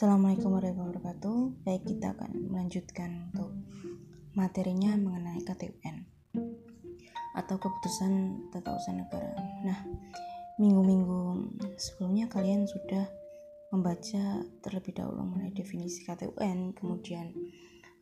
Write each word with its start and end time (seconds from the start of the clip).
Assalamualaikum 0.00 0.56
warahmatullahi 0.56 0.96
wabarakatuh. 0.96 1.38
Baik, 1.60 1.82
kita 1.92 2.16
akan 2.16 2.32
melanjutkan 2.48 3.10
untuk 3.36 3.52
materinya 4.32 4.96
mengenai 4.96 5.44
KTUN 5.44 5.96
atau 7.36 7.60
keputusan 7.60 8.12
tata 8.48 8.80
usaha 8.80 8.96
negara. 8.96 9.36
Nah, 9.60 9.76
minggu-minggu 10.56 11.52
sebelumnya 11.76 12.32
kalian 12.32 12.64
sudah 12.64 13.12
membaca 13.76 14.40
terlebih 14.64 14.96
dahulu 14.96 15.20
mengenai 15.36 15.52
definisi 15.52 16.00
KTUN, 16.08 16.72
kemudian 16.80 17.36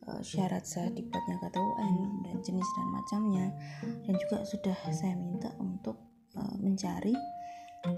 uh, 0.07 0.23
syarat 0.23 0.63
sah 0.63 0.87
dibuatnya 0.87 1.35
KTUN 1.51 2.23
dan 2.23 2.35
jenis 2.39 2.69
dan 2.79 2.87
macamnya, 2.95 3.45
dan 4.07 4.15
juga 4.15 4.47
sudah 4.47 4.77
saya 4.95 5.19
minta 5.19 5.51
untuk 5.59 5.99
uh, 6.39 6.55
mencari 6.63 7.11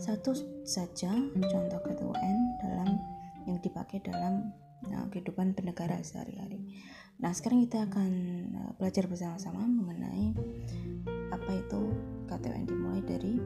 satu 0.02 0.34
saja 0.66 1.14
contoh 1.38 1.80
KTUN 1.86 2.38
dalam 2.66 3.11
yang 3.48 3.58
dipakai 3.62 4.02
dalam 4.04 4.54
uh, 4.90 5.06
kehidupan 5.10 5.54
bernegara 5.54 6.02
sehari-hari. 6.02 6.62
Nah, 7.22 7.32
sekarang 7.36 7.66
kita 7.70 7.86
akan 7.86 8.12
uh, 8.58 8.72
belajar 8.82 9.06
bersama-sama 9.06 9.62
mengenai 9.66 10.34
apa 11.32 11.52
itu 11.54 11.82
KTUN 12.28 12.66
dimulai 12.66 13.02
dari 13.06 13.38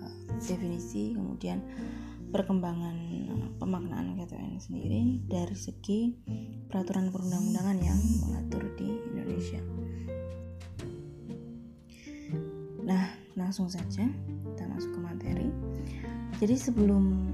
uh, 0.00 0.14
definisi, 0.40 1.12
kemudian 1.12 1.60
perkembangan 2.34 2.96
pemaknaan 3.62 4.18
KTUN 4.18 4.58
sendiri 4.58 5.22
dari 5.28 5.54
segi 5.54 6.10
peraturan 6.66 7.14
perundang-undangan 7.14 7.78
yang 7.78 8.00
mengatur 8.26 8.64
di 8.74 8.88
Indonesia. 9.14 9.62
Nah, 12.84 13.06
langsung 13.38 13.70
saja 13.70 14.04
kita 14.50 14.64
masuk 14.66 14.90
ke 14.92 15.00
materi. 15.00 15.48
Jadi 16.42 16.54
sebelum 16.58 17.30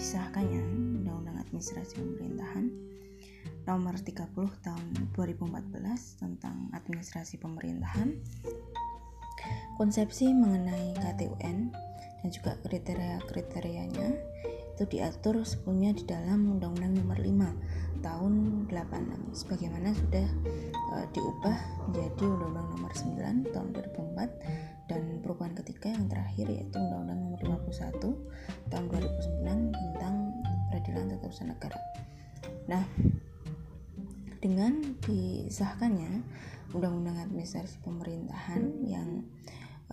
disahkannya 0.00 0.80
Administrasi 1.50 2.00
Pemerintahan 2.00 2.72
nomor 3.68 4.00
30 4.00 4.32
tahun 4.64 4.86
2014 5.12 5.76
tentang 6.16 6.72
administrasi 6.72 7.36
pemerintahan 7.36 8.16
konsepsi 9.76 10.32
mengenai 10.32 10.96
KTUN 10.96 11.74
dan 12.22 12.28
juga 12.32 12.56
kriteria-kriterianya. 12.64 14.08
Itu 14.78 14.88
diatur 14.88 15.44
sebelumnya 15.44 15.92
di 15.92 16.08
dalam 16.08 16.48
Undang-Undang 16.48 17.04
Nomor 17.04 17.18
5 17.20 18.00
tahun 18.00 18.32
86 18.72 19.44
sebagaimana 19.44 19.92
sudah 19.92 20.28
uh, 20.96 21.04
diubah 21.12 21.56
menjadi 21.92 22.24
Undang-Undang 22.24 22.68
Nomor 22.72 22.92
9 22.96 23.52
tahun 23.52 23.68
2004 23.76 24.69
dan 24.90 25.22
perubahan 25.22 25.54
ketiga 25.54 25.94
yang 25.94 26.10
terakhir 26.10 26.50
yaitu 26.50 26.74
Undang-Undang 26.74 27.18
Nomor 27.22 27.38
51 27.70 28.74
tahun 28.74 28.84
2009 28.90 29.70
tentang 29.70 30.14
peradilan 30.66 31.06
tata 31.14 31.26
usaha 31.30 31.46
negara. 31.46 31.78
Nah, 32.66 32.82
dengan 34.42 34.98
disahkannya 35.06 36.26
Undang-Undang 36.74 37.22
Administrasi 37.30 37.78
Pemerintahan 37.86 38.82
yang 38.82 39.30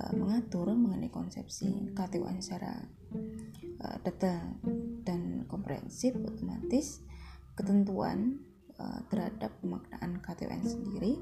uh, 0.01 0.13
mengatur 0.17 0.73
mengenai 0.73 1.13
konsepsi 1.13 1.93
KTUN 1.93 2.41
secara 2.41 2.73
uh, 3.85 3.97
detail 4.01 4.57
dan 5.05 5.45
komprehensif, 5.45 6.17
otomatis 6.17 7.05
ketentuan 7.53 8.41
uh, 8.81 9.05
terhadap 9.13 9.53
pemaknaan 9.61 10.25
KTUN 10.25 10.61
sendiri 10.65 11.21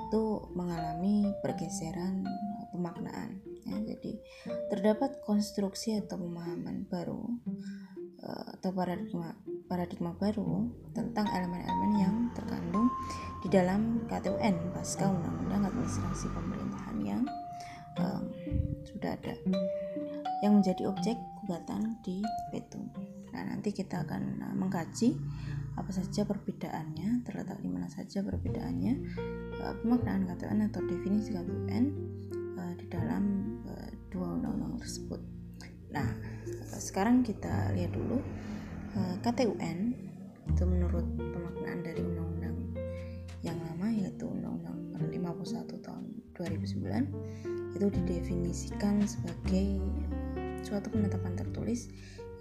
itu 0.00 0.22
mengalami 0.56 1.28
pergeseran 1.44 2.24
pemaknaan. 2.72 3.42
Ya, 3.68 3.76
jadi 3.94 4.18
terdapat 4.72 5.20
konstruksi 5.22 6.00
atau 6.00 6.18
pemahaman 6.18 6.88
baru 6.90 7.22
Eh, 8.20 8.46
atau 8.60 8.68
paradigma 8.76 9.32
paradigma 9.64 10.12
baru 10.12 10.68
tentang 10.92 11.24
elemen-elemen 11.24 11.92
yang 11.96 12.14
terkandung 12.36 12.92
di 13.40 13.48
dalam 13.48 14.04
KTUN 14.12 14.76
pasca 14.76 15.08
Undang-Undang 15.08 15.72
Administrasi 15.72 16.28
Pemerintahan 16.28 16.98
yang 17.00 17.24
um, 17.96 18.28
sudah 18.84 19.16
ada 19.16 19.32
yang 20.44 20.60
menjadi 20.60 20.84
objek 20.92 21.16
gugatan 21.40 21.96
di 22.04 22.20
Petung. 22.52 22.92
Nah, 23.32 23.56
nanti 23.56 23.72
kita 23.72 24.04
akan 24.04 24.44
uh, 24.44 24.52
mengkaji 24.52 25.16
apa 25.80 25.90
saja 25.96 26.28
perbedaannya, 26.28 27.24
terletak 27.24 27.58
di 27.64 27.68
mana 27.72 27.88
saja 27.88 28.20
perbedaannya, 28.20 28.94
uh, 29.56 29.74
pemaknaan 29.80 30.28
KTUN 30.28 30.68
atau 30.68 30.84
definisi 30.84 31.32
KTUN 31.32 31.84
uh, 32.60 32.72
di 32.76 32.86
dalam 32.92 33.24
uh, 33.64 33.88
dua 34.12 34.36
undang-undang 34.36 34.76
tersebut. 34.76 35.20
Nah, 35.90 36.06
sekarang 36.68 37.24
kita 37.24 37.72
lihat 37.74 37.96
dulu 37.96 38.20
uh, 38.20 39.00
eh, 39.00 39.16
KTUN 39.24 39.78
itu 40.52 40.62
menurut 40.68 41.06
pemaknaan 41.16 41.80
dari 41.80 42.04
undang-undang 42.04 42.56
yang 43.40 43.56
lama 43.64 43.88
yaitu 43.88 44.28
Undang-Undang 44.28 44.78
Nomor 44.92 45.42
51 45.48 45.80
tahun 45.80 46.04
2009 46.36 47.78
itu 47.78 47.86
didefinisikan 47.88 49.00
sebagai 49.08 49.80
suatu 50.60 50.92
penetapan 50.92 51.38
tertulis 51.38 51.88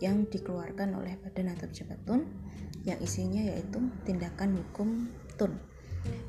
yang 0.03 0.27
dikeluarkan 0.27 0.95
oleh 0.95 1.16
badan 1.23 1.56
atau 1.56 1.67
pejabat 1.71 2.00
tun 2.03 2.27
yang 2.95 3.00
isinya 3.01 3.41
yaitu 3.41 3.79
tindakan 4.03 4.57
hukum 4.57 5.09
tun 5.38 5.57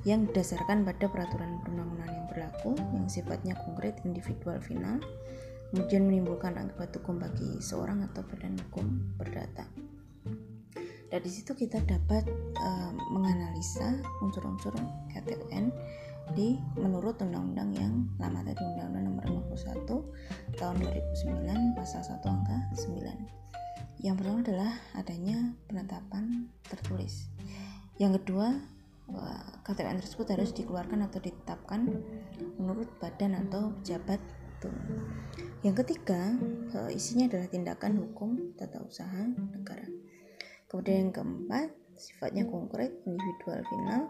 yang 0.04 0.26
didasarkan 0.28 0.82
pada 0.82 1.06
peraturan 1.06 1.62
perundang-undangan 1.62 2.14
yang 2.14 2.26
berlaku 2.28 2.72
yang 2.96 3.06
sifatnya 3.06 3.54
konkret 3.64 3.96
individual 4.02 4.58
final 4.60 4.98
kemudian 5.70 6.02
menimbulkan 6.10 6.58
akibat 6.58 6.90
hukum 6.98 7.22
bagi 7.22 7.62
seorang 7.62 8.02
atau 8.10 8.26
badan 8.26 8.58
hukum 8.68 8.86
perdata. 9.14 9.64
Dan 11.10 11.26
di 11.26 11.30
situ 11.30 11.58
kita 11.58 11.82
dapat 11.82 12.22
uh, 12.58 12.94
menganalisa 13.10 13.98
unsur-unsur 14.22 14.74
KTUN 15.10 15.74
di 16.38 16.54
menurut 16.78 17.18
undang-undang 17.18 17.74
yang 17.74 18.06
lama 18.22 18.46
tadi 18.46 18.62
undang-undang 18.62 19.18
nomor 19.18 19.24
51 19.50 20.54
tahun 20.54 20.76
2009 20.78 21.74
pasal 21.74 22.02
1 22.06 22.22
angka 22.22 22.58
9. 22.78 23.49
Yang 24.00 24.14
pertama 24.24 24.38
adalah 24.40 24.72
adanya 24.96 25.38
penetapan 25.68 26.48
tertulis. 26.64 27.28
Yang 28.00 28.24
kedua 28.24 28.56
KTUN 29.66 30.00
tersebut 30.00 30.26
harus 30.32 30.50
dikeluarkan 30.54 31.04
atau 31.06 31.18
ditetapkan 31.20 31.80
menurut 32.56 32.88
badan 33.02 33.36
atau 33.46 33.74
pejabat. 33.80 34.20
Yang 35.64 35.84
ketiga, 35.84 36.36
eh, 36.76 36.90
isinya 36.92 37.28
adalah 37.32 37.48
tindakan 37.48 37.92
hukum 37.96 38.56
tata 38.60 38.80
usaha 38.84 39.24
negara. 39.28 39.88
Kemudian 40.68 41.08
yang 41.08 41.12
keempat, 41.16 41.72
sifatnya 41.96 42.44
konkret, 42.44 42.92
individual 43.08 43.64
final. 43.64 44.02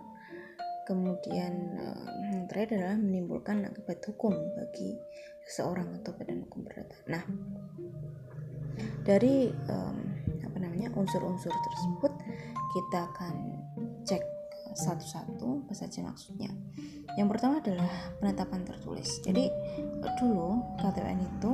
Kemudian 0.91 1.55
eh, 1.79 2.07
yang 2.35 2.51
terakhir 2.51 2.83
adalah 2.83 2.99
menimbulkan 2.99 3.63
akibat 3.63 4.03
hukum 4.11 4.35
bagi 4.35 4.99
seseorang 5.47 6.03
atau 6.03 6.15
badan 6.19 6.43
hukum 6.47 6.67
perdata. 6.67 6.99
Nah, 7.07 7.23
dari 9.03 9.51
um, 9.69 9.97
apa 10.45 10.57
namanya 10.59 10.93
unsur-unsur 10.97 11.53
tersebut 11.53 12.13
kita 12.71 12.99
akan 13.11 13.35
cek 14.07 14.23
satu-satu 14.75 15.67
apa 15.67 15.75
saja 15.75 16.07
maksudnya. 16.07 16.51
Yang 17.19 17.29
pertama 17.37 17.59
adalah 17.59 17.91
penetapan 18.23 18.63
tertulis. 18.63 19.19
Jadi 19.23 19.51
dulu 20.23 20.63
KTN 20.79 21.19
itu 21.27 21.53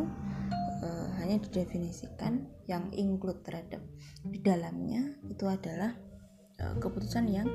uh, 0.85 1.09
hanya 1.23 1.41
didefinisikan 1.41 2.45
yang 2.69 2.93
include 2.93 3.41
terhadap 3.47 3.81
di 4.21 4.39
dalamnya 4.43 5.17
itu 5.33 5.49
adalah 5.49 5.97
uh, 6.61 6.77
keputusan 6.77 7.25
yang 7.33 7.49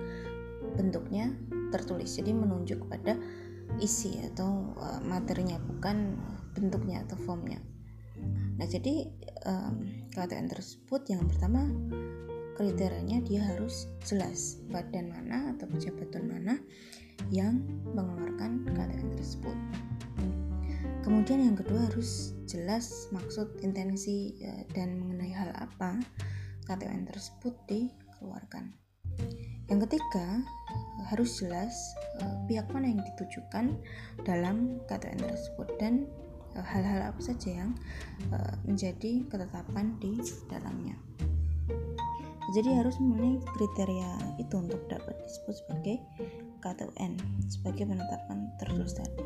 bentuknya 0.73 1.29
tertulis. 1.69 2.17
Jadi 2.17 2.33
menunjuk 2.33 2.89
kepada 2.89 3.17
isi 3.79 4.17
atau 4.33 4.73
uh, 4.75 4.99
materinya 5.05 5.61
bukan 5.61 6.17
bentuknya 6.57 7.05
atau 7.05 7.15
formnya. 7.21 7.61
Nah, 8.61 8.69
jadi 8.69 9.09
um, 9.49 10.05
KTN 10.13 10.53
tersebut 10.53 11.01
yang 11.09 11.25
pertama 11.25 11.65
kriterianya 12.53 13.25
dia 13.25 13.41
harus 13.41 13.89
jelas 14.05 14.61
badan 14.69 15.09
mana 15.09 15.57
atau 15.57 15.65
pejabatan 15.65 16.29
mana 16.29 16.61
yang 17.33 17.57
mengeluarkan 17.97 18.69
KTN 18.69 19.17
tersebut. 19.17 19.57
Kemudian 21.01 21.41
yang 21.41 21.57
kedua 21.57 21.89
harus 21.89 22.37
jelas 22.45 23.09
maksud, 23.09 23.65
intensi 23.65 24.37
ya, 24.37 24.53
dan 24.77 25.01
mengenai 25.01 25.33
hal 25.33 25.49
apa 25.57 25.97
KTN 26.69 27.09
tersebut 27.09 27.57
dikeluarkan. 27.65 28.77
Yang 29.65 29.89
ketiga 29.89 30.45
harus 31.09 31.41
jelas 31.41 31.73
uh, 32.21 32.37
pihak 32.45 32.69
mana 32.69 32.93
yang 32.93 33.01
ditujukan 33.01 33.81
dalam 34.21 34.77
KTN 34.85 35.25
tersebut 35.25 35.67
dan 35.81 36.05
hal-hal 36.55 37.11
apa 37.11 37.21
saja 37.23 37.63
yang 37.63 37.71
uh, 38.35 38.55
menjadi 38.67 39.23
ketetapan 39.31 39.95
di 40.03 40.19
dalamnya. 40.51 40.95
Jadi 42.51 42.69
harus 42.75 42.99
memenuhi 42.99 43.39
kriteria 43.55 44.35
itu 44.35 44.55
untuk 44.59 44.83
dapat 44.91 45.15
disebut 45.23 45.55
sebagai 45.63 45.95
KTUN 46.59 47.15
sebagai 47.47 47.87
penetapan 47.87 48.51
tertulis 48.59 48.91
tadi. 48.91 49.23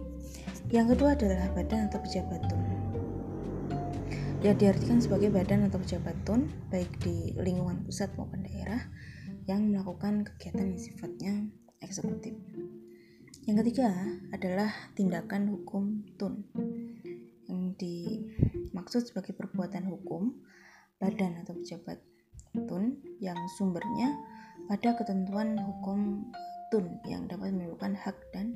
Yang 0.70 0.94
kedua 0.94 1.18
adalah 1.18 1.50
badan 1.58 1.90
atau 1.90 2.00
pejabat 2.06 2.42
tun 2.46 2.62
ya 4.46 4.54
diartikan 4.54 5.02
sebagai 5.02 5.34
badan 5.34 5.66
atau 5.66 5.82
pejabat 5.82 6.14
tun 6.22 6.46
baik 6.70 7.02
di 7.02 7.34
lingkungan 7.34 7.82
pusat 7.82 8.14
maupun 8.14 8.46
daerah 8.46 8.78
yang 9.50 9.74
melakukan 9.74 10.22
kegiatan 10.22 10.70
yang 10.70 10.78
sifatnya 10.78 11.34
eksekutif. 11.82 12.38
Yang 13.50 13.66
ketiga 13.66 13.90
adalah 14.30 14.70
tindakan 14.94 15.50
hukum 15.50 16.06
tun. 16.22 16.46
yang 16.54 16.85
dimaksud 17.76 19.08
sebagai 19.08 19.36
perbuatan 19.36 19.88
hukum 19.88 20.36
badan 21.00 21.44
atau 21.44 21.54
pejabat 21.60 22.00
tun 22.68 23.04
yang 23.20 23.36
sumbernya 23.60 24.16
pada 24.72 24.96
ketentuan 24.96 25.60
hukum 25.60 26.24
tun 26.72 26.98
yang 27.06 27.28
dapat 27.28 27.52
menimbulkan 27.52 27.94
hak 27.94 28.16
dan 28.32 28.56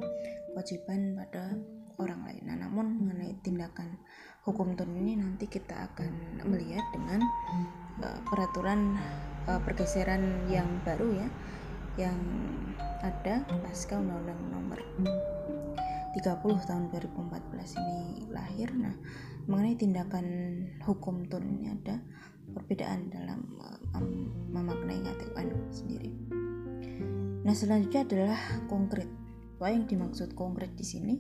kewajiban 0.52 1.20
pada 1.20 1.54
orang 2.00 2.24
lain. 2.26 2.44
Nah, 2.48 2.58
namun 2.66 2.96
mengenai 3.04 3.36
tindakan 3.44 4.00
hukum 4.48 4.74
tun 4.80 4.96
ini 4.96 5.20
nanti 5.20 5.46
kita 5.46 5.92
akan 5.92 6.42
melihat 6.48 6.84
dengan 6.96 7.20
uh, 8.02 8.20
peraturan 8.32 8.96
uh, 9.46 9.60
pergeseran 9.62 10.48
yang 10.48 10.68
baru 10.88 11.12
ya 11.12 11.28
yang 12.00 12.18
ada 13.04 13.44
pasca 13.60 14.00
Undang-Undang 14.00 14.42
Nomor 14.56 14.80
30 16.20 16.68
tahun 16.68 16.84
2014 16.92 17.80
ini 17.80 18.28
lahir. 18.28 18.68
Nah, 18.76 18.92
mengenai 19.48 19.80
tindakan 19.80 20.26
hukum 20.84 21.24
tun 21.32 21.48
ini 21.48 21.72
ada 21.72 22.04
perbedaan 22.52 23.08
dalam 23.08 23.40
uh, 23.64 24.04
memaknai 24.52 25.00
KTUN 25.00 25.48
sendiri. 25.72 26.12
Nah, 27.48 27.56
selanjutnya 27.56 28.04
adalah 28.04 28.40
konkret 28.68 29.08
bahwa 29.60 29.76
yang 29.76 29.86
dimaksud 29.92 30.40
konkret 30.40 30.72
di 30.80 30.88
sini 30.88 31.16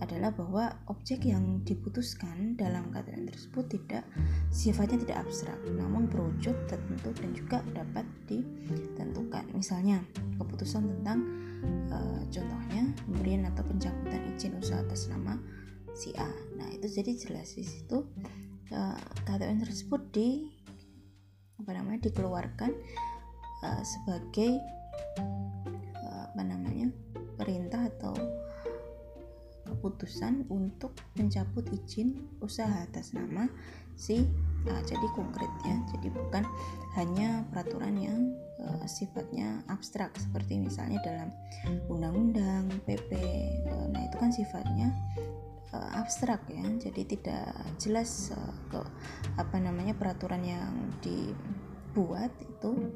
adalah 0.00 0.32
bahwa 0.32 0.72
objek 0.88 1.28
yang 1.28 1.60
diputuskan 1.60 2.56
dalam 2.56 2.88
kata 2.88 3.12
tersebut 3.12 3.68
tidak 3.68 4.04
sifatnya 4.48 4.96
tidak 5.04 5.28
abstrak, 5.28 5.60
namun 5.76 6.08
berwujud 6.08 6.56
tertentu 6.72 7.12
dan 7.20 7.30
juga 7.36 7.60
dapat 7.76 8.08
ditentukan. 8.28 9.44
Misalnya, 9.52 10.00
keputusan 10.40 10.88
tentang 10.88 11.45
uh, 11.92 12.22
contohnya 12.28 12.92
pemberian 13.06 13.48
atau 13.48 13.62
pencabutan 13.66 14.22
izin 14.34 14.58
usaha 14.58 14.82
atas 14.82 15.08
nama 15.08 15.38
si 15.96 16.12
A. 16.20 16.28
Nah, 16.60 16.68
itu 16.72 16.86
jadi 16.88 17.16
jelas 17.16 17.56
di 17.56 17.64
situ 17.64 18.04
uh, 18.72 18.98
tersebut 19.64 20.02
di 20.12 20.52
apa 21.56 21.72
namanya 21.72 22.12
dikeluarkan 22.12 22.70
uh, 23.64 23.82
sebagai 23.82 24.60
uh, 26.04 26.22
apa 26.32 26.42
namanya 26.44 26.92
perintah 27.40 27.88
atau 27.96 28.12
keputusan 29.66 30.46
untuk 30.48 30.94
mencabut 31.18 31.66
izin 31.74 32.28
usaha 32.38 32.86
atas 32.86 33.16
nama 33.16 33.50
si 33.96 34.28
A. 34.68 34.78
Jadi 34.84 35.06
konkret 35.16 35.50
ya, 35.64 35.76
jadi 35.96 36.08
bukan 36.12 36.44
hanya 36.98 37.44
peraturan 37.50 37.96
yang 37.98 38.20
uh, 38.66 38.86
sifatnya 38.86 39.62
abstrak 39.70 40.12
seperti 40.18 40.58
misalnya 40.58 40.98
dalam 41.02 41.30
undang-undang, 41.86 42.68
PP. 42.84 43.10
Uh, 43.70 43.86
nah 43.90 44.02
itu 44.04 44.16
kan 44.18 44.30
sifatnya 44.34 44.90
uh, 45.72 45.90
abstrak 46.02 46.42
ya, 46.50 46.66
jadi 46.78 47.02
tidak 47.06 47.54
jelas 47.78 48.34
uh, 48.34 48.54
ke 48.68 48.80
apa 49.38 49.56
namanya 49.62 49.94
peraturan 49.94 50.42
yang 50.42 50.74
dibuat 51.00 52.34
itu 52.42 52.90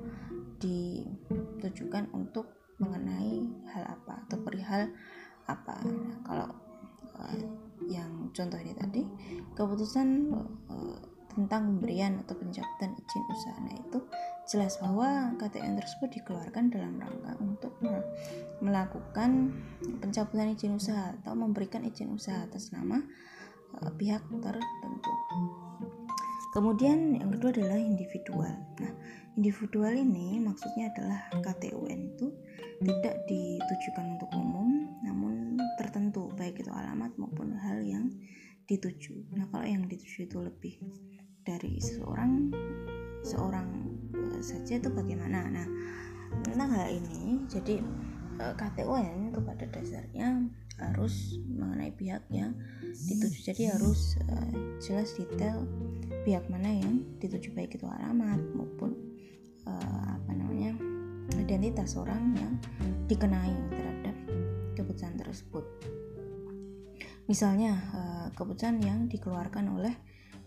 ditujukan 0.61 2.13
untuk 2.13 2.61
mengenai 2.81 3.45
hal 3.73 3.85
apa 3.97 4.25
atau 4.29 4.39
perihal 4.41 4.89
apa 5.45 5.77
nah, 5.85 6.17
kalau 6.25 6.49
uh, 7.21 7.37
yang 7.89 8.33
contoh 8.33 8.57
ini 8.57 8.73
tadi 8.77 9.03
keputusan 9.57 10.09
uh, 10.73 11.01
tentang 11.41 11.77
pemberian 11.77 12.21
atau 12.21 12.37
pencabutan 12.37 12.93
izin 13.01 13.25
usaha. 13.33 13.57
Nah 13.65 13.75
itu 13.81 13.99
jelas 14.51 14.77
bahwa 14.77 15.33
KTN 15.41 15.81
tersebut 15.81 16.21
dikeluarkan 16.21 16.69
dalam 16.69 17.01
rangka 17.01 17.33
untuk 17.41 17.73
melakukan 18.61 19.57
pencabutan 20.05 20.53
izin 20.53 20.77
usaha 20.77 21.17
atau 21.23 21.33
memberikan 21.33 21.81
izin 21.87 22.13
usaha 22.13 22.45
atas 22.45 22.75
nama 22.77 23.01
uh, 23.81 23.93
pihak 23.97 24.21
tertentu. 24.29 25.15
Kemudian 26.51 27.15
yang 27.15 27.31
kedua 27.31 27.55
adalah 27.55 27.79
individual. 27.79 28.51
Nah 28.83 28.93
individual 29.39 29.95
ini 29.95 30.43
maksudnya 30.43 30.91
adalah 30.91 31.31
KTUN 31.31 32.01
itu 32.11 32.27
tidak 32.83 33.23
ditujukan 33.31 34.19
untuk 34.19 34.31
umum 34.35 34.91
namun 35.07 35.55
tertentu 35.79 36.27
baik 36.35 36.59
itu 36.59 36.73
alamat 36.75 37.15
maupun 37.15 37.55
hal 37.55 37.79
yang 37.87 38.11
dituju. 38.67 39.31
Nah 39.39 39.47
kalau 39.55 39.67
yang 39.67 39.87
dituju 39.87 40.27
itu 40.27 40.39
lebih 40.43 40.75
dari 41.45 41.81
seseorang 41.81 42.53
seorang 43.25 43.69
eh, 44.13 44.41
saja 44.41 44.81
itu 44.81 44.89
bagaimana 44.93 45.49
nah 45.49 45.69
tentang 46.47 46.71
hal 46.73 46.89
ini 46.89 47.45
jadi 47.49 47.81
eh, 48.41 48.55
KTUN 48.57 49.33
itu 49.33 49.41
pada 49.45 49.65
dasarnya 49.69 50.49
harus 50.81 51.37
mengenai 51.45 51.93
pihak 51.93 52.25
yang 52.33 52.57
dituju 52.81 53.53
jadi 53.53 53.77
harus 53.77 54.17
uh, 54.33 54.49
jelas 54.81 55.13
detail 55.13 55.69
pihak 56.25 56.49
mana 56.49 56.73
yang 56.73 57.05
dituju 57.21 57.53
baik 57.53 57.77
itu 57.77 57.85
alamat 57.85 58.41
maupun 58.57 58.97
apa 59.69 60.33
namanya 60.35 60.75
identitas 61.37 61.95
orang 61.95 62.35
yang 62.35 62.53
dikenai 63.07 63.55
terhadap 63.71 64.17
keputusan 64.75 65.15
tersebut. 65.21 65.63
Misalnya 67.31 67.79
keputusan 68.35 68.83
yang 68.83 69.07
dikeluarkan 69.07 69.79
oleh 69.79 69.95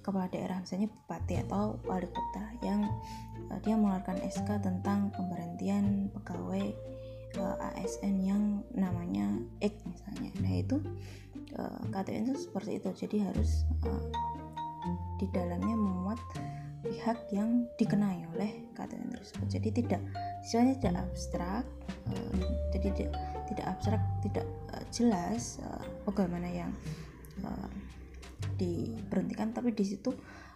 kepala 0.03 0.27
daerah 0.27 0.59
misalnya 0.59 0.91
bupati 0.91 1.39
atau 1.47 1.79
wali 1.87 2.05
kota 2.11 2.43
yang 2.59 2.83
uh, 3.49 3.57
dia 3.63 3.79
mengeluarkan 3.79 4.19
SK 4.27 4.59
tentang 4.59 5.09
pemberhentian 5.15 6.11
pegawai 6.11 6.75
uh, 7.39 7.71
ASN 7.79 8.19
yang 8.21 8.43
namanya 8.75 9.39
X 9.63 9.79
misalnya. 9.87 10.29
Nah 10.43 10.53
itu 10.59 10.77
uh, 11.57 12.03
itu 12.11 12.33
seperti 12.35 12.83
itu. 12.83 12.89
Jadi 12.93 13.17
harus 13.23 13.63
uh, 13.87 14.05
di 15.17 15.25
dalamnya 15.31 15.73
memuat 15.73 16.19
pihak 16.83 17.31
yang 17.31 17.63
dikenai 17.79 18.27
oleh 18.35 18.51
KTN 18.75 19.15
tersebut. 19.15 19.47
Jadi 19.47 19.69
tidak 19.71 20.01
istilahnya 20.43 20.75
tidak 20.83 21.07
abstrak, 21.07 21.65
uh, 22.11 22.35
jadi 22.75 22.87
tidak, 22.91 23.15
tidak 23.47 23.65
abstrak, 23.71 24.01
tidak 24.19 24.45
uh, 24.75 24.83
jelas 24.91 25.63
uh, 25.63 25.83
bagaimana 26.03 26.51
yang 26.51 26.71
uh, 27.47 27.71
diberhentikan, 28.57 29.51
tapi 29.51 29.71
di 29.75 29.85
situ 29.85 30.13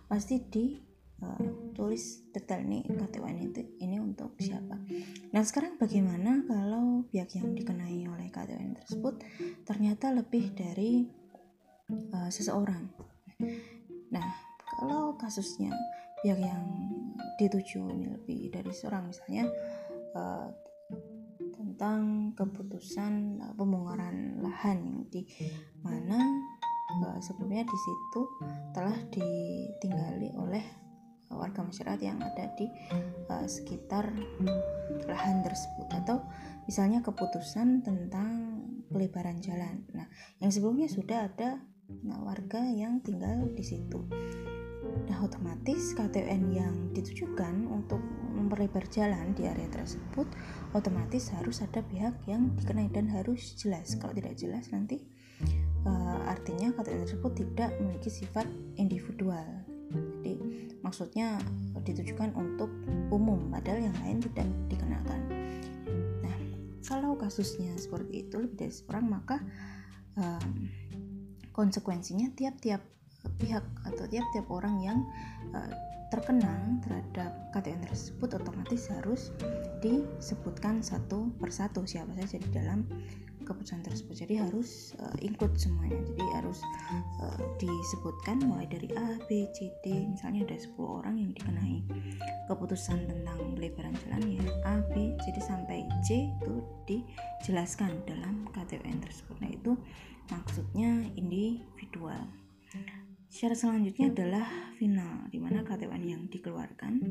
pasti 0.07 0.39
ditulis 0.39 2.03
uh, 2.05 2.23
detail 2.31 2.61
nih 2.63 2.85
KTN 2.87 3.37
itu 3.51 3.61
ini 3.83 3.97
untuk 3.99 4.37
siapa. 4.39 4.77
Nah 5.33 5.43
sekarang 5.43 5.75
bagaimana 5.75 6.45
kalau 6.47 7.03
pihak 7.09 7.35
yang 7.35 7.51
dikenai 7.57 8.07
oleh 8.07 8.29
KTN 8.29 8.77
tersebut 8.77 9.19
ternyata 9.67 10.13
lebih 10.13 10.53
dari 10.53 11.09
uh, 12.13 12.29
seseorang. 12.29 12.87
Nah 14.13 14.27
kalau 14.77 15.17
kasusnya 15.17 15.73
pihak 16.21 16.39
yang 16.39 16.65
dituju 17.37 17.81
ini 17.93 18.05
lebih 18.09 18.49
dari 18.49 18.71
seorang 18.73 19.09
misalnya 19.09 19.45
uh, 20.17 20.49
tentang 21.53 22.33
keputusan 22.33 23.41
uh, 23.41 23.53
pembongkaran 23.53 24.41
lahan 24.41 25.05
di 25.09 25.25
mana 25.85 26.17
uh, 26.87 27.17
sebelumnya 27.19 27.67
di 27.67 27.77
situ 27.77 28.21
telah 28.71 28.97
ditinggali 29.11 30.31
oleh 30.39 30.63
warga 31.27 31.59
masyarakat 31.59 32.01
yang 32.01 32.19
ada 32.23 32.47
di 32.55 32.71
uh, 33.27 33.43
sekitar 33.43 34.09
lahan 35.05 35.43
tersebut 35.43 35.87
atau 35.91 36.23
misalnya 36.65 37.03
keputusan 37.03 37.83
tentang 37.83 38.63
pelebaran 38.87 39.43
jalan. 39.43 39.83
Nah, 39.91 40.07
yang 40.39 40.51
sebelumnya 40.51 40.87
sudah 40.87 41.27
ada 41.27 41.59
nah, 42.03 42.23
warga 42.23 42.63
yang 42.71 43.03
tinggal 43.03 43.51
di 43.51 43.63
situ. 43.63 44.07
Nah, 45.07 45.19
otomatis 45.23 45.91
KTN 45.95 46.41
yang 46.51 46.75
ditujukan 46.95 47.67
untuk 47.67 47.99
memperlebar 48.35 48.87
jalan 48.87 49.35
di 49.35 49.43
area 49.43 49.67
tersebut 49.67 50.27
otomatis 50.71 51.31
harus 51.35 51.59
ada 51.59 51.83
pihak 51.83 52.15
yang 52.27 52.55
dikenai 52.55 52.87
dan 52.91 53.11
harus 53.11 53.55
jelas. 53.59 53.95
Kalau 53.99 54.15
tidak 54.15 54.39
jelas 54.39 54.71
nanti 54.71 55.03
uh, 55.87 56.19
artinya 56.27 56.75
KTN 56.75 57.07
tersebut 57.07 57.31
tidak 57.39 57.71
memiliki 57.79 58.11
sifat 58.11 58.45
individual. 58.75 59.47
Jadi 59.87 60.35
maksudnya 60.83 61.39
ditujukan 61.87 62.35
untuk 62.35 62.67
umum 63.07 63.47
padahal 63.47 63.87
yang 63.87 63.97
lain 64.03 64.19
tidak 64.19 64.47
dikenakan. 64.67 65.21
Nah, 66.21 66.37
kalau 66.83 67.15
kasusnya 67.15 67.71
seperti 67.79 68.27
itu 68.27 68.35
lebih 68.35 68.67
dari 68.67 68.73
seorang 68.75 69.07
maka 69.07 69.39
um, 70.19 70.67
konsekuensinya 71.55 72.35
tiap-tiap 72.35 72.83
pihak 73.39 73.63
atau 73.87 74.05
tiap-tiap 74.11 74.47
orang 74.51 74.75
yang 74.83 74.99
uh, 75.55 75.71
terkena 76.07 76.79
terhadap 76.87 77.31
KTN 77.51 77.83
tersebut 77.83 78.39
otomatis 78.39 78.87
harus 78.87 79.35
disebutkan 79.83 80.79
satu 80.79 81.35
persatu 81.35 81.83
siapa 81.83 82.15
saja 82.15 82.39
di 82.39 82.49
dalam 82.55 82.87
keputusan 83.47 83.79
tersebut. 83.87 84.27
Jadi 84.27 84.35
harus 84.43 84.91
uh, 84.99 85.15
include 85.23 85.55
semuanya. 85.55 86.03
Jadi 86.03 86.23
harus 86.35 86.59
uh, 87.23 87.39
disebutkan 87.55 88.43
mulai 88.43 88.67
dari 88.67 88.91
A, 88.99 89.15
B, 89.31 89.47
C, 89.55 89.71
D. 89.81 90.11
Misalnya 90.11 90.43
ada 90.43 90.59
10 90.59 90.75
orang 90.83 91.15
yang 91.15 91.31
dikenai 91.31 91.77
keputusan 92.51 93.07
tentang 93.07 93.39
pelebaran 93.55 93.95
jalan 94.03 94.23
ya. 94.27 94.45
A, 94.67 94.83
B, 94.91 95.15
jadi 95.23 95.39
sampai 95.39 95.87
C 96.03 96.27
itu 96.27 96.55
dijelaskan 96.83 98.03
dalam 98.03 98.43
KTUN 98.51 98.99
tersebut. 98.99 99.35
Nah 99.39 99.51
itu 99.55 99.71
maksudnya 100.27 101.07
individual 101.15 102.27
Syarat 103.27 103.59
selanjutnya 103.59 104.07
adalah 104.07 104.47
final, 104.79 105.27
di 105.27 105.35
mana 105.35 105.59
KTUN 105.59 106.03
yang 106.07 106.23
dikeluarkan 106.31 107.03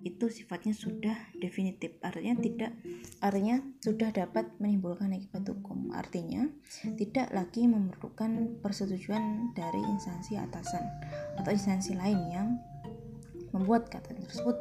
itu 0.00 0.26
sifatnya 0.32 0.72
sudah 0.72 1.12
definitif, 1.36 2.00
artinya 2.00 2.32
tidak, 2.40 2.72
artinya 3.20 3.60
sudah 3.84 4.08
dapat 4.08 4.56
menimbulkan 4.56 5.12
akibat 5.12 5.44
hukum. 5.52 5.92
Artinya 5.92 6.48
tidak 6.96 7.28
lagi 7.36 7.68
memerlukan 7.68 8.56
persetujuan 8.64 9.52
dari 9.52 9.84
instansi 9.84 10.40
atasan 10.40 10.80
atau 11.36 11.52
instansi 11.52 11.92
lain 11.92 12.20
yang 12.32 12.48
membuat 13.52 13.92
KTUN 13.92 14.24
tersebut 14.24 14.56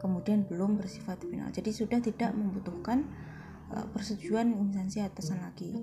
kemudian 0.00 0.48
belum 0.48 0.80
bersifat 0.80 1.20
final. 1.28 1.52
Jadi 1.52 1.70
sudah 1.76 2.00
tidak 2.00 2.32
membutuhkan 2.32 3.04
uh, 3.74 3.84
persetujuan 3.92 4.48
instansi 4.54 5.04
atasan 5.04 5.44
lagi 5.44 5.76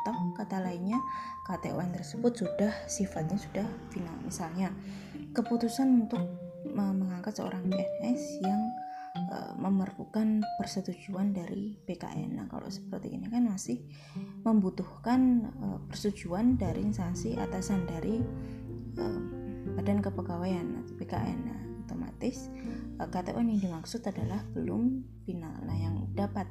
atau 0.00 0.32
kata 0.32 0.64
lainnya 0.64 0.96
KTUN 1.44 1.92
tersebut 1.92 2.32
sudah 2.32 2.72
sifatnya 2.88 3.36
sudah 3.36 3.66
final 3.92 4.16
misalnya 4.24 4.72
keputusan 5.36 6.08
untuk 6.08 6.20
mengangkat 6.68 7.40
seorang 7.40 7.64
PNS 7.68 8.44
yang 8.44 8.60
uh, 9.30 9.52
memerlukan 9.56 10.44
persetujuan 10.60 11.32
dari 11.32 11.78
PKN. 11.88 12.36
Nah, 12.36 12.46
kalau 12.50 12.68
seperti 12.68 13.16
ini 13.16 13.26
kan 13.30 13.48
masih 13.48 13.82
membutuhkan 14.44 15.50
uh, 15.60 15.78
persetujuan 15.88 16.60
dari 16.60 16.84
instansi 16.84 17.38
atasan 17.38 17.88
dari 17.88 18.20
uh, 19.00 19.20
Badan 19.76 20.04
Kepegawaian 20.04 20.84
atau 20.84 20.94
PKN. 20.98 21.38
Nah, 21.46 21.60
otomatis 21.86 22.52
KTUN 23.00 23.56
yang 23.56 23.60
dimaksud 23.70 24.04
adalah 24.04 24.44
belum 24.52 25.02
final. 25.24 25.56
Nah, 25.64 25.76
yang 25.78 26.06
dapat 26.12 26.46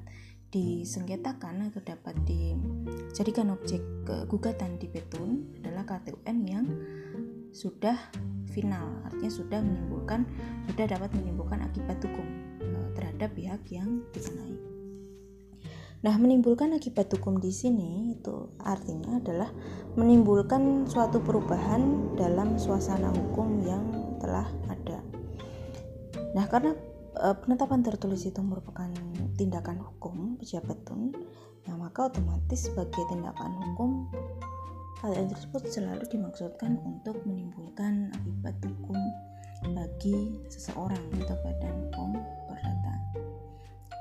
disengketakan 0.50 1.70
atau 1.70 1.82
dapat 1.86 2.18
dijadikan 2.26 3.54
objek 3.54 3.82
gugatan 4.26 4.82
di 4.82 4.90
petun 4.90 5.46
adalah 5.62 5.86
KTUN 5.86 6.38
yang 6.50 6.66
sudah 7.54 7.98
final 8.50 9.06
artinya 9.06 9.32
sudah 9.32 9.60
menimbulkan 9.62 10.26
sudah 10.70 10.86
dapat 10.90 11.14
menimbulkan 11.18 11.62
akibat 11.62 12.02
hukum 12.02 12.28
eh, 12.62 12.90
terhadap 12.98 13.30
pihak 13.38 13.62
yang 13.70 14.02
dikenai. 14.14 14.58
Nah, 16.00 16.16
menimbulkan 16.16 16.72
akibat 16.72 17.12
hukum 17.12 17.44
di 17.44 17.52
sini 17.52 18.16
itu 18.16 18.56
artinya 18.64 19.20
adalah 19.20 19.52
menimbulkan 20.00 20.88
suatu 20.88 21.20
perubahan 21.20 22.16
dalam 22.16 22.56
suasana 22.56 23.12
hukum 23.12 23.60
yang 23.68 23.84
telah 24.24 24.48
ada. 24.72 25.04
Nah, 26.32 26.48
karena 26.48 26.72
e, 26.72 26.99
penetapan 27.20 27.84
tertulis 27.84 28.24
itu 28.24 28.40
merupakan 28.40 28.88
tindakan 29.36 29.84
hukum 29.84 30.40
pejabat 30.40 30.80
tun 30.88 31.12
nah 31.68 31.76
maka 31.76 32.08
otomatis 32.08 32.72
sebagai 32.72 33.04
tindakan 33.12 33.54
hukum 33.60 34.08
hal 35.00 35.16
tersebut 35.16 35.64
selalu 35.72 36.04
dimaksudkan 36.12 36.76
untuk 36.84 37.24
menimbulkan 37.24 38.12
akibat 38.12 38.56
hukum 38.68 39.00
bagi 39.72 40.40
seseorang 40.52 41.00
atau 41.24 41.36
badan 41.44 41.76
hukum 41.88 42.20
perdata. 42.48 42.96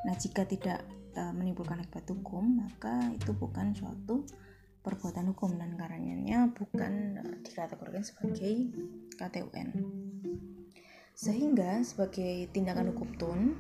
Nah, 0.06 0.14
jika 0.18 0.42
tidak 0.46 0.82
e, 1.14 1.22
menimbulkan 1.34 1.82
akibat 1.82 2.06
hukum, 2.10 2.62
maka 2.62 3.10
itu 3.14 3.30
bukan 3.34 3.75
suatu 3.75 4.26
perbuatan 4.82 5.34
hukum 5.34 5.58
dan 5.58 5.75
karenanya 5.75 6.50
bukan 6.54 7.22
e, 7.22 7.25
dikategorikan 7.46 8.02
sebagai 8.02 8.75
KTUN. 9.18 9.68
Sehingga 11.18 11.82
sebagai 11.82 12.46
tindakan 12.54 12.94
hukum 12.94 13.10
tun, 13.18 13.58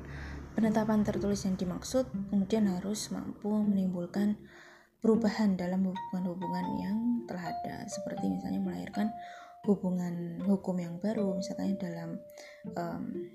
Penetapan 0.58 1.06
tertulis 1.06 1.46
yang 1.46 1.54
dimaksud 1.54 2.10
kemudian 2.34 2.66
harus 2.66 3.14
mampu 3.14 3.46
menimbulkan 3.46 4.34
perubahan 4.98 5.54
dalam 5.54 5.86
hubungan-hubungan 5.86 6.66
yang 6.82 6.96
telah 7.30 7.54
ada. 7.54 7.86
Seperti 7.86 8.26
misalnya 8.26 8.58
melahirkan 8.58 9.06
hubungan 9.70 10.42
hukum 10.42 10.82
yang 10.82 10.98
baru 10.98 11.38
misalnya 11.38 11.78
dalam 11.78 12.18
um, 12.74 13.30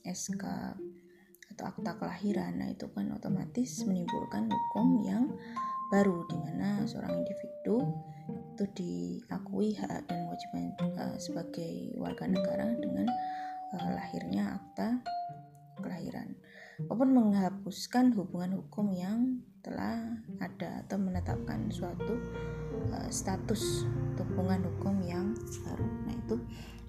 SK 0.00 0.44
atau 1.52 1.64
akta 1.68 1.92
kelahiran. 2.00 2.56
Nah 2.56 2.72
itu 2.72 2.88
kan 2.88 3.12
otomatis 3.12 3.84
menimbulkan 3.84 4.48
hukum 4.48 5.04
yang 5.04 5.28
baru 5.92 6.24
di 6.24 6.40
mana 6.40 6.88
seorang 6.88 7.20
individu 7.20 7.84
itu 8.56 8.64
diakui 8.72 9.76
hak 9.76 10.08
dan 10.08 10.24
kewajiban 10.24 10.72
uh, 10.96 11.20
sebagai 11.20 11.92
warga 12.00 12.32
negara 12.32 12.72
dengan 12.80 13.04
lahirnya 13.80 14.60
akta 14.60 15.00
kelahiran 15.80 16.36
maupun 16.88 17.14
menghapuskan 17.14 18.12
hubungan 18.16 18.60
hukum 18.60 18.92
yang 18.92 19.40
telah 19.62 20.18
ada 20.42 20.82
atau 20.86 20.98
menetapkan 20.98 21.70
suatu 21.70 22.18
uh, 22.90 23.08
status 23.08 23.86
hubungan 24.18 24.66
hukum 24.66 24.98
yang 25.02 25.34
baru. 25.66 25.86
Nah, 26.06 26.14
itu 26.14 26.36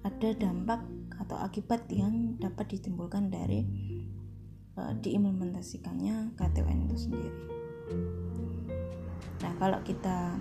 ada 0.01 0.29
dampak 0.37 0.81
atau 1.21 1.37
akibat 1.37 1.85
yang 1.93 2.35
dapat 2.41 2.73
ditimbulkan 2.73 3.29
dari 3.29 3.61
uh, 4.77 4.93
diimplementasikannya 4.97 6.33
KTUN 6.33 6.89
itu 6.89 6.97
sendiri. 6.97 7.31
Nah, 9.45 9.53
kalau 9.61 9.79
kita 9.85 10.33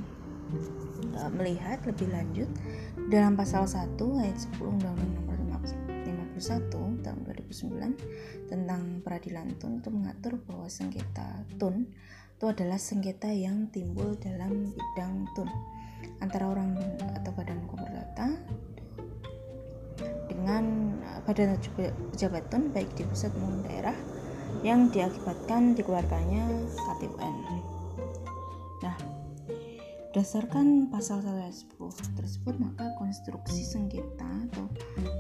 uh, 1.21 1.31
melihat 1.37 1.85
lebih 1.85 2.09
lanjut 2.09 2.49
dalam 3.13 3.37
pasal 3.37 3.69
1 3.69 3.99
ayat 4.25 4.39
10 4.57 4.63
Undang-Undang 4.63 5.13
Nomor 5.21 5.32
51 5.32 5.32
tahun 6.43 7.23
2009 7.25 8.51
tentang 8.51 8.83
peradilan 9.07 9.55
tun 9.63 9.79
itu 9.79 9.89
mengatur 9.95 10.43
bahwa 10.43 10.67
sengketa 10.67 11.47
tun 11.57 11.87
itu 12.35 12.45
adalah 12.51 12.75
sengketa 12.75 13.31
yang 13.31 13.71
timbul 13.71 14.19
dalam 14.19 14.75
bidang 14.75 15.31
tun 15.39 15.47
antara 16.19 16.51
orang 16.51 16.75
atau 17.15 17.31
badan 17.31 17.63
hukum 17.63 17.79
perdata 17.87 18.27
dengan 20.27 20.99
badan 21.23 21.55
pejabat 22.11 22.43
tun 22.51 22.75
baik 22.75 22.91
di 22.99 23.07
pusat 23.07 23.31
maupun 23.39 23.63
daerah 23.63 23.95
yang 24.67 24.91
diakibatkan 24.91 25.79
dikeluarkannya 25.79 26.67
KTUN. 26.75 27.37
Berdasarkan 30.13 30.93
pasal 30.93 31.25
110 31.25 31.73
tersebut, 32.21 32.61
maka 32.61 32.85
konstruksi 33.01 33.65
sengketa 33.65 34.29
atau 34.53 34.69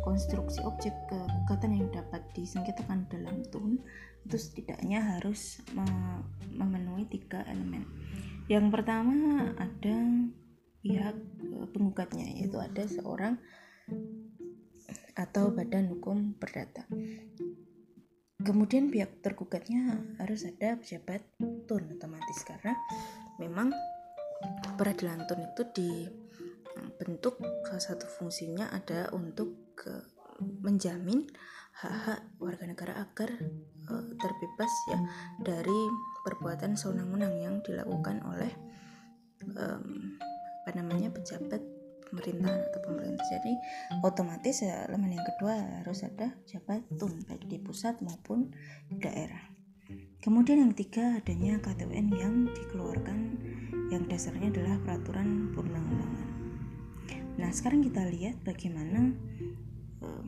konstruksi 0.04 0.60
objek 0.68 0.92
kegugatan 1.08 1.80
yang 1.80 1.88
dapat 1.88 2.20
disengketakan 2.36 3.08
dalam 3.08 3.40
tun 3.48 3.80
itu 4.28 4.36
setidaknya 4.36 5.00
harus 5.16 5.64
memenuhi 6.52 7.08
tiga 7.08 7.40
elemen. 7.48 7.88
Yang 8.52 8.68
pertama 8.68 9.48
ada 9.56 9.96
pihak 10.84 11.16
e, 11.40 11.56
penggugatnya 11.72 12.28
yaitu 12.28 12.60
ada 12.60 12.84
seorang 12.84 13.40
atau 15.16 15.56
badan 15.56 15.88
hukum 15.88 16.36
perdata. 16.36 16.84
Kemudian 18.44 18.92
pihak 18.92 19.24
tergugatnya 19.24 20.04
harus 20.20 20.44
ada 20.44 20.76
pejabat 20.76 21.24
tun 21.64 21.96
otomatis 21.96 22.44
karena 22.44 22.76
memang 23.40 23.72
peradilan 24.76 25.26
tun 25.28 25.40
itu 25.42 25.62
dibentuk 25.72 27.38
salah 27.66 27.84
satu 27.84 28.06
fungsinya 28.08 28.70
ada 28.72 29.10
untuk 29.14 29.76
ke, 29.78 29.92
menjamin 30.62 31.28
hak-hak 31.72 32.20
warga 32.36 32.64
negara 32.68 32.92
agar 33.00 33.30
uh, 33.88 34.10
terbebas 34.20 34.72
ya 34.92 35.00
dari 35.40 35.80
perbuatan 36.22 36.76
sewenang-wenang 36.76 37.34
yang 37.40 37.54
dilakukan 37.64 38.20
oleh 38.28 38.52
um, 39.56 40.18
apa 40.62 40.70
namanya 40.78 41.10
pejabat 41.10 41.58
pemerintahan 42.12 42.60
atau 42.68 42.80
pemerintah. 42.84 43.24
Jadi 43.32 43.52
otomatis 44.04 44.60
ya 44.60 44.84
elemen 44.86 45.16
yang 45.16 45.26
kedua 45.26 45.80
harus 45.80 46.04
ada 46.04 46.36
pejabat 46.44 46.84
tun 47.00 47.24
baik 47.24 47.48
di 47.48 47.56
pusat 47.56 47.98
maupun 48.04 48.52
di 48.86 49.00
daerah 49.00 49.61
Kemudian 50.22 50.62
yang 50.62 50.70
ketiga 50.70 51.18
adanya 51.18 51.58
KTUN 51.58 52.14
yang 52.14 52.46
dikeluarkan 52.54 53.18
yang 53.90 54.06
dasarnya 54.06 54.54
adalah 54.54 54.78
peraturan 54.86 55.50
perundang-undangan. 55.50 56.28
Nah, 57.42 57.50
sekarang 57.50 57.82
kita 57.82 58.06
lihat 58.06 58.38
bagaimana 58.46 59.10
um, 59.98 60.26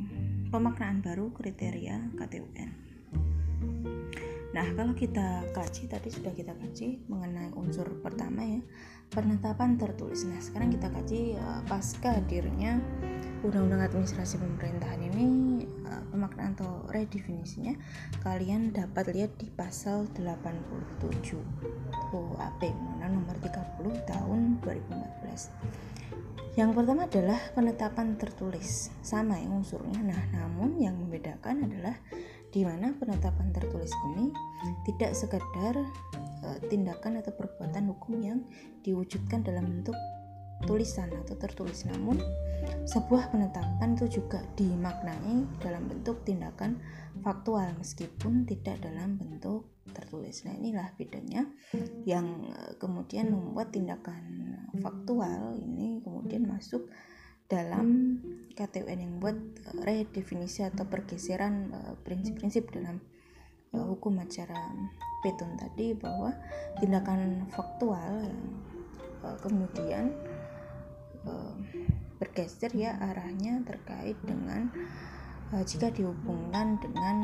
pemaknaan 0.51 0.99
baru 0.99 1.31
kriteria 1.31 2.11
KTUN. 2.19 2.71
Nah, 4.51 4.67
kalau 4.75 4.99
kita 4.99 5.47
kaji 5.55 5.87
tadi 5.87 6.11
sudah 6.11 6.35
kita 6.35 6.59
kaji 6.59 7.07
mengenai 7.07 7.55
unsur 7.55 7.87
pertama 8.03 8.43
ya, 8.43 8.59
penetapan 9.15 9.79
tertulis. 9.79 10.27
Nah, 10.27 10.43
sekarang 10.43 10.75
kita 10.75 10.91
kaji 10.91 11.39
uh, 11.39 11.63
pasca 11.71 12.19
hadirnya 12.19 12.83
Undang-Undang 13.47 13.95
Administrasi 13.95 14.43
Pemerintahan 14.43 15.07
ini 15.15 15.54
pemaknaan 16.15 16.55
atau 16.55 16.87
redefinisinya 16.95 17.75
kalian 18.23 18.71
dapat 18.71 19.11
lihat 19.11 19.35
di 19.43 19.51
pasal 19.51 20.07
87 20.15 21.35
UAP 22.15 22.63
nomor 23.03 23.37
30 23.43 24.07
tahun 24.07 24.63
2014 24.63 26.55
yang 26.55 26.71
pertama 26.71 27.11
adalah 27.11 27.51
penetapan 27.51 28.15
tertulis 28.15 28.95
sama 29.03 29.43
yang 29.43 29.59
unsurnya. 29.59 29.99
Nah 30.07 30.23
namun 30.31 30.79
yang 30.79 30.95
membedakan 30.95 31.67
adalah 31.67 31.99
di 32.55 32.63
mana 32.63 32.95
penetapan 32.95 33.51
tertulis 33.51 33.91
ini 34.15 34.31
tidak 34.87 35.19
sekedar 35.19 35.75
uh, 36.47 36.59
tindakan 36.71 37.19
atau 37.19 37.35
perbuatan 37.35 37.91
hukum 37.91 38.15
yang 38.23 38.39
diwujudkan 38.87 39.43
dalam 39.43 39.67
bentuk 39.67 39.99
tulisan 40.65 41.13
atau 41.13 41.37
tertulis. 41.37 41.85
Namun 41.89 42.21
sebuah 42.85 43.33
penetapan 43.33 43.97
itu 43.97 44.21
juga 44.21 44.41
dimaknai 44.57 45.45
dalam 45.61 45.89
bentuk 45.89 46.25
tindakan 46.25 46.81
faktual 47.21 47.73
meskipun 47.77 48.45
tidak 48.49 48.81
dalam 48.81 49.17
bentuk 49.17 49.69
tertulis. 49.93 50.45
Nah 50.45 50.57
inilah 50.57 50.93
bedanya 50.97 51.49
yang 52.09 52.49
eh, 52.51 52.73
kemudian 52.81 53.33
membuat 53.33 53.73
tindakan 53.73 54.57
faktual 54.81 55.61
ini 55.61 56.01
kemudian 56.03 56.49
masuk 56.49 56.89
dalam 57.45 58.19
KTUN 58.57 58.99
yang 59.05 59.15
buat 59.21 59.37
uh, 59.69 59.85
redefinisi 59.85 60.65
atau 60.65 60.89
pergeseran 60.89 61.71
uh, 61.77 61.95
prinsip-prinsip 62.01 62.73
dalam 62.73 63.05
hukum 63.75 64.23
acara 64.23 64.73
Petun 65.21 65.59
tadi 65.59 65.99
bahwa 65.99 66.31
tindakan 66.79 67.43
faktual 67.51 68.23
kemudian 69.43 70.15
uh, 71.25 71.55
bergeser 72.21 72.73
ya 72.73 72.97
arahnya 73.01 73.61
terkait 73.67 74.17
dengan 74.25 74.71
uh, 75.53 75.65
jika 75.65 75.91
dihubungkan 75.93 76.81
dengan 76.81 77.17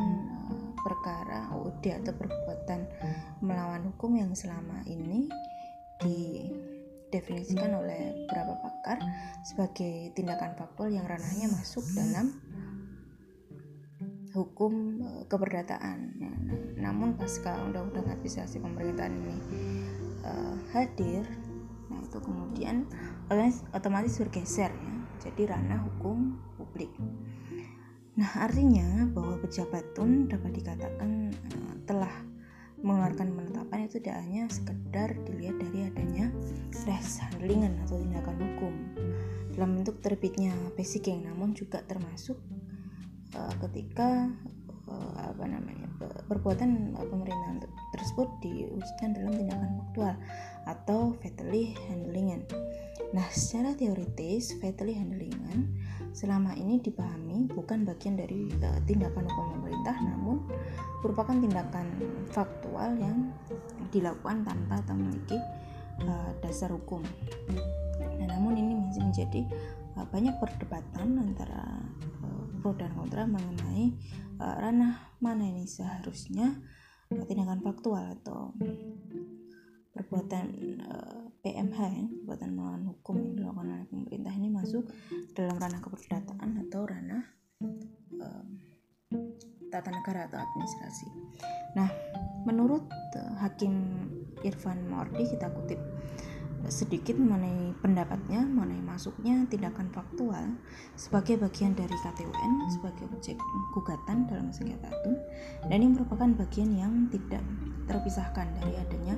uh, 0.51 0.71
perkara 0.81 1.53
OD 1.55 2.05
atau 2.05 2.13
perbuatan 2.17 2.81
melawan 3.45 3.85
hukum 3.95 4.17
yang 4.17 4.33
selama 4.33 4.81
ini 4.89 5.29
di 6.01 6.49
didefinisikan 7.11 7.75
oleh 7.75 8.23
beberapa 8.23 8.55
pakar 8.63 9.03
sebagai 9.43 10.15
tindakan 10.15 10.55
faktual 10.55 10.95
yang 10.95 11.11
ranahnya 11.11 11.51
masuk 11.51 11.83
dalam 11.99 12.31
hukum 14.31 15.03
keperdataan. 15.27 15.99
Nah, 16.23 16.39
namun 16.79 17.19
pasca 17.19 17.59
undang-undang 17.67 18.07
administrasi 18.15 18.63
pemerintahan 18.63 19.11
ini 19.11 19.39
uh, 20.23 20.55
hadir, 20.71 21.27
nah 21.91 21.99
itu 21.99 22.19
kemudian 22.23 22.87
otomatis 23.71 24.19
bergeser 24.19 24.75
ya, 24.75 24.95
jadi 25.23 25.55
ranah 25.55 25.87
hukum 25.87 26.35
publik. 26.59 26.91
Nah 28.19 28.31
artinya 28.43 29.07
bahwa 29.15 29.39
pejabat 29.39 29.95
tun 29.95 30.27
dapat 30.27 30.59
dikatakan 30.59 31.31
uh, 31.31 31.75
telah 31.87 32.11
mengeluarkan 32.83 33.37
penetapan 33.37 33.87
itu 33.87 34.01
tidak 34.01 34.25
hanya 34.25 34.43
sekedar 34.49 35.09
dilihat 35.29 35.57
dari 35.63 35.79
adanya 35.87 36.27
res 36.89 37.21
handlingan 37.21 37.77
atau 37.85 38.01
tindakan 38.01 38.37
hukum 38.41 38.75
dalam 39.53 39.77
bentuk 39.77 40.01
terbitnya 40.01 40.57
basic 40.75 41.13
namun 41.13 41.53
juga 41.53 41.85
termasuk 41.85 42.41
uh, 43.37 43.55
ketika 43.69 44.33
uh, 44.89 45.17
apa 45.29 45.45
namanya 45.45 45.87
perbuatan 46.27 46.97
pemerintahan 46.97 47.61
tersebut 47.93 48.29
diwujudkan 48.41 49.13
dalam 49.13 49.33
tindakan 49.37 49.71
faktual 49.85 50.15
atau 50.65 51.01
fatally 51.21 51.77
handlingan. 51.89 52.41
Nah, 53.11 53.27
secara 53.35 53.75
teoritis 53.75 54.55
fatally 54.63 54.95
handlingan 54.95 55.67
selama 56.15 56.55
ini 56.55 56.79
dipahami 56.79 57.51
bukan 57.51 57.83
bagian 57.83 58.15
dari 58.19 58.51
uh, 58.63 58.79
tindakan 58.87 59.27
hukum 59.27 59.47
pemerintah 59.59 59.97
namun 60.03 60.43
merupakan 61.03 61.35
tindakan 61.35 61.87
faktual 62.31 62.95
yang 62.99 63.35
dilakukan 63.91 64.47
tanpa 64.47 64.83
memiliki 64.95 65.39
uh, 66.07 66.31
dasar 66.39 66.71
hukum. 66.71 67.03
Nah, 67.99 68.31
namun 68.31 68.55
ini 68.59 68.73
masih 68.79 69.03
menjadi 69.03 69.43
uh, 69.99 70.07
banyak 70.07 70.35
perdebatan 70.39 71.19
antara 71.19 71.83
uh, 72.23 72.45
pro 72.63 72.79
dan 72.79 72.95
kontra 72.95 73.27
mengenai 73.27 73.91
uh, 74.39 74.55
ranah 74.59 75.19
mana 75.19 75.51
ini 75.51 75.67
seharusnya 75.67 76.59
tindakan 77.11 77.59
faktual 77.59 78.07
atau 78.23 78.55
perbuatan 79.91 80.47
uh, 80.87 81.30
PMH 81.41 81.79
ya, 81.81 82.05
perbuatan 82.05 82.51
melawan 82.53 82.85
hukum 82.93 83.17
yang 83.17 83.33
dilakukan 83.37 83.69
oleh 83.73 83.87
pemerintah 83.89 84.33
ini 84.37 84.49
masuk 84.53 84.85
dalam 85.33 85.57
ranah 85.57 85.81
keperdataan 85.81 86.51
atau 86.69 86.81
ranah 86.85 87.25
uh, 88.21 88.45
tata 89.73 89.91
negara 89.93 90.29
atau 90.29 90.39
administrasi. 90.41 91.09
Nah, 91.79 91.89
menurut 92.45 92.85
uh, 93.17 93.35
Hakim 93.41 93.73
Irfan 94.45 94.85
Mordi 94.89 95.29
kita 95.29 95.49
kutip 95.53 95.81
sedikit 96.69 97.17
mengenai 97.17 97.73
pendapatnya 97.81 98.45
mengenai 98.45 98.85
masuknya 98.85 99.49
tindakan 99.49 99.89
faktual 99.97 100.61
sebagai 100.93 101.41
bagian 101.41 101.73
dari 101.73 101.97
KTUN 102.05 102.53
sebagai 102.69 103.09
objek 103.17 103.41
gugatan 103.73 104.29
dalam 104.29 104.53
sengketa 104.53 104.93
dan 105.65 105.79
ini 105.81 105.97
merupakan 105.97 106.29
bagian 106.37 106.77
yang 106.77 107.09
tidak 107.09 107.41
terpisahkan 107.89 108.53
dari 108.61 108.77
adanya 108.77 109.17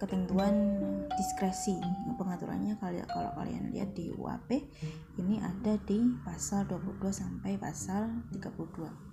ketentuan 0.00 0.80
diskresi. 1.14 1.76
Pengaturannya 2.16 2.74
kalau 2.80 3.04
kalau 3.12 3.30
kalian 3.36 3.70
lihat 3.76 3.92
di 3.92 4.08
UAP 4.10 4.64
ini 5.20 5.38
ada 5.44 5.76
di 5.84 6.00
pasal 6.24 6.64
22 6.66 7.12
sampai 7.12 7.60
pasal 7.60 8.08
32 8.32 9.10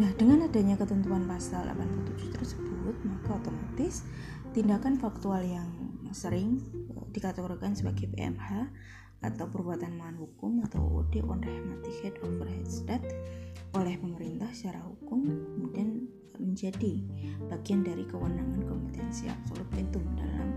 Nah, 0.00 0.08
dengan 0.16 0.48
adanya 0.48 0.80
ketentuan 0.80 1.28
pasal 1.28 1.68
87 1.68 2.32
tersebut, 2.32 2.96
maka 3.04 3.36
otomatis 3.36 4.08
tindakan 4.56 4.96
faktual 4.96 5.44
yang 5.44 5.68
sering 6.16 6.60
eh, 6.92 7.04
dikategorikan 7.12 7.76
sebagai 7.76 8.08
PMH 8.08 8.72
atau 9.22 9.46
perbuatan 9.48 9.96
melawan 9.96 10.18
hukum 10.18 10.64
atau 10.66 10.82
OD 10.82 11.22
on 11.24 11.40
head 11.44 12.16
over 12.26 12.48
head 12.48 12.66
state 12.66 13.06
oleh 13.72 13.94
pemerintah 13.96 14.50
secara 14.50 14.82
hukum 14.82 15.24
kemudian 15.24 16.10
menjadi 16.42 16.98
bagian 17.46 17.86
dari 17.86 18.02
kewenangan 18.10 18.66
kompetensi 18.66 19.30
absolut 19.30 19.70
itu 19.78 20.02
dalam 20.18 20.48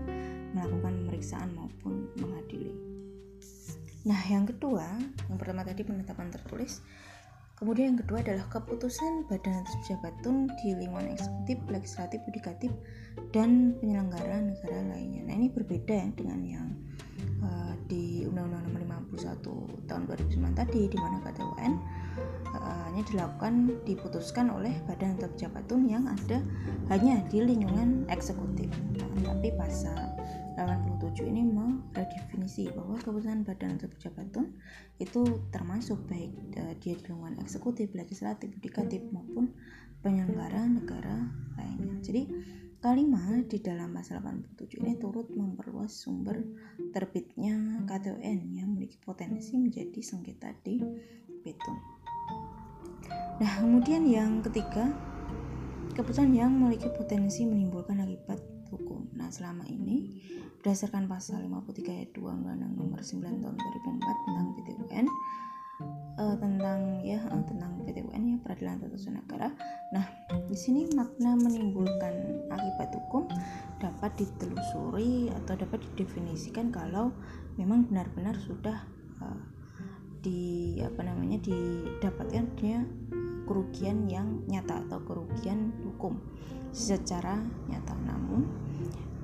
melakukan 0.50 0.92
pemeriksaan 1.06 1.50
maupun 1.54 2.10
mengadili. 2.18 2.74
Nah, 4.06 4.22
yang 4.30 4.46
kedua, 4.46 4.86
yang 5.30 5.38
pertama 5.38 5.66
tadi 5.66 5.82
penetapan 5.82 6.30
tertulis, 6.30 6.82
kemudian 7.56 7.94
yang 7.94 8.00
kedua 8.04 8.20
adalah 8.22 8.46
keputusan 8.52 9.26
badan 9.26 9.64
atas 9.64 9.74
pejabatun 9.84 10.46
di 10.60 10.76
lingkungan 10.76 11.12
eksekutif, 11.12 11.58
legislatif, 11.72 12.20
yudikatif, 12.28 12.72
dan 13.32 13.74
penyelenggara 13.80 14.44
negara 14.44 14.80
lainnya. 14.92 15.24
Nah, 15.26 15.34
ini 15.34 15.48
berbeda 15.48 15.94
ya 15.96 16.08
dengan 16.12 16.40
yang 16.44 16.68
uh, 17.40 17.72
di 17.88 18.28
Undang-Undang 18.28 18.62
Nomor 18.70 18.80
51 19.16 19.88
tahun 19.88 20.02
2009 20.04 20.60
tadi, 20.60 20.80
di 20.92 20.98
mana 21.00 21.16
kata 21.24 21.40
UN 21.42 21.74
hanya 22.96 23.12
dilakukan 23.12 23.76
diputuskan 23.84 24.48
oleh 24.48 24.72
badan 24.88 25.20
atau 25.20 25.28
pejabatun 25.36 25.84
yang 25.84 26.08
ada 26.08 26.40
hanya 26.88 27.20
di 27.28 27.44
lingkungan 27.44 28.08
eksekutif. 28.08 28.72
Nah, 28.96 29.36
tapi 29.36 29.52
pasal 29.52 30.16
87 31.16 31.32
ini 31.32 31.48
meredefinisi 31.48 32.68
bahwa 32.76 33.00
keputusan 33.00 33.40
badan 33.48 33.80
atau 33.80 33.88
pejabatun 33.88 34.52
itu 35.00 35.24
termasuk 35.48 35.96
baik 36.12 36.28
uh, 36.60 36.76
dia 36.76 36.92
di 36.92 37.08
lingkungan 37.08 37.40
eksekutif, 37.40 37.88
legislatif, 37.96 38.52
yudikatif 38.52 39.00
maupun 39.08 39.48
penyelenggara 40.04 40.68
negara 40.68 41.32
lainnya. 41.56 41.96
Jadi 42.04 42.28
kalimat 42.84 43.48
di 43.48 43.58
dalam 43.64 43.96
pasal 43.96 44.20
87 44.20 44.76
ini 44.84 45.00
turut 45.00 45.32
memperluas 45.32 45.96
sumber 45.96 46.36
terbitnya 46.92 47.80
KTUN 47.88 48.52
yang 48.52 48.76
memiliki 48.76 49.00
potensi 49.00 49.56
menjadi 49.56 50.04
sengketa 50.04 50.52
di 50.60 50.84
petun. 51.40 51.78
Nah, 53.40 53.52
kemudian 53.64 54.04
yang 54.04 54.44
ketiga, 54.44 54.92
keputusan 55.96 56.36
yang 56.36 56.52
memiliki 56.52 56.92
potensi 56.92 57.48
menimbulkan 57.48 58.04
akibat 58.04 58.55
hukum. 58.72 59.06
Nah, 59.14 59.28
selama 59.30 59.64
ini 59.68 60.22
berdasarkan 60.62 61.06
pasal 61.06 61.46
53 61.46 61.94
ayat 61.94 62.10
2 62.14 62.22
Undang-Undang 62.22 62.74
Nomor 62.74 63.00
9 63.00 63.22
Tahun 63.22 63.56
2004 63.56 64.24
tentang 64.26 64.46
PTUN 64.58 65.06
uh, 66.16 66.36
tentang 66.40 66.80
ya 67.04 67.20
uh, 67.28 67.44
tentang 67.44 67.70
PTUN 67.84 68.22
ya 68.34 68.36
peradilan 68.40 68.80
tata 68.80 68.96
usaha 68.96 69.14
negara. 69.14 69.48
Nah, 69.92 70.04
di 70.48 70.56
sini 70.56 70.88
makna 70.96 71.36
menimbulkan 71.36 72.46
akibat 72.50 72.90
hukum 72.96 73.28
dapat 73.78 74.10
ditelusuri 74.18 75.30
atau 75.44 75.54
dapat 75.54 75.84
didefinisikan 75.92 76.72
kalau 76.72 77.12
memang 77.60 77.86
benar-benar 77.88 78.36
sudah 78.40 78.82
uh, 79.20 79.40
di 80.24 80.80
apa 80.82 81.06
namanya 81.06 81.38
didapatkan 81.44 82.46
dia 82.58 82.82
kerugian 83.46 84.10
yang 84.10 84.42
nyata 84.50 84.82
atau 84.88 84.98
kerugian 85.06 85.70
hukum 85.86 86.18
secara 86.76 87.40
nyata. 87.72 87.96
Namun 88.04 88.44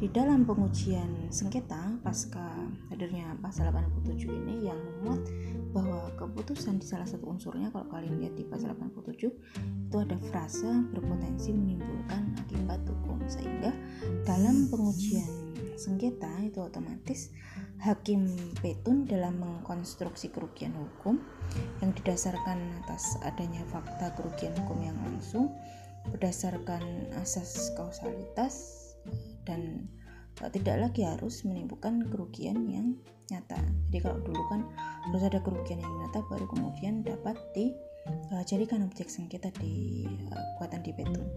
di 0.00 0.10
dalam 0.10 0.42
pengujian 0.42 1.30
sengketa 1.30 2.00
pasca 2.02 2.42
hadirnya 2.90 3.38
pasal 3.38 3.70
87 3.70 4.26
ini 4.26 4.66
yang 4.66 4.74
memuat 4.74 5.22
bahwa 5.70 6.10
keputusan 6.18 6.82
di 6.82 6.86
salah 6.90 7.06
satu 7.06 7.30
unsurnya 7.30 7.70
kalau 7.70 7.86
kalian 7.86 8.18
lihat 8.18 8.34
di 8.34 8.42
pasal 8.42 8.74
87 8.74 9.30
itu 9.86 9.96
ada 10.02 10.18
frase 10.32 10.66
berpotensi 10.90 11.54
menimbulkan 11.54 12.34
akibat 12.34 12.82
hukum 12.82 13.22
sehingga 13.30 13.70
dalam 14.26 14.66
pengujian 14.74 15.54
sengketa 15.78 16.50
itu 16.50 16.58
otomatis 16.58 17.30
hakim 17.78 18.26
petun 18.58 19.06
dalam 19.06 19.38
mengkonstruksi 19.38 20.34
kerugian 20.34 20.74
hukum 20.74 21.22
yang 21.78 21.94
didasarkan 21.94 22.58
atas 22.82 23.22
adanya 23.22 23.62
fakta 23.70 24.10
kerugian 24.18 24.50
hukum 24.66 24.82
yang 24.82 24.98
langsung 25.06 25.54
berdasarkan 26.10 27.12
asas 27.22 27.70
kausalitas 27.78 28.78
dan 29.46 29.86
tidak 30.50 30.90
lagi 30.90 31.06
harus 31.06 31.44
menimbulkan 31.46 32.08
kerugian 32.10 32.66
yang 32.66 32.96
nyata. 33.30 33.60
Jadi 33.88 33.98
kalau 34.02 34.18
dulu 34.24 34.42
kan 34.50 34.66
harus 35.08 35.22
ada 35.22 35.38
kerugian 35.38 35.78
yang 35.78 35.94
nyata 36.02 36.24
baru 36.26 36.46
kemudian 36.50 37.06
dapat 37.06 37.38
dijadikan 37.54 38.82
objek 38.82 39.06
sengketa 39.06 39.54
di 39.62 40.08
kekuatan 40.26 40.82
di 40.82 40.90
petun. 40.90 41.28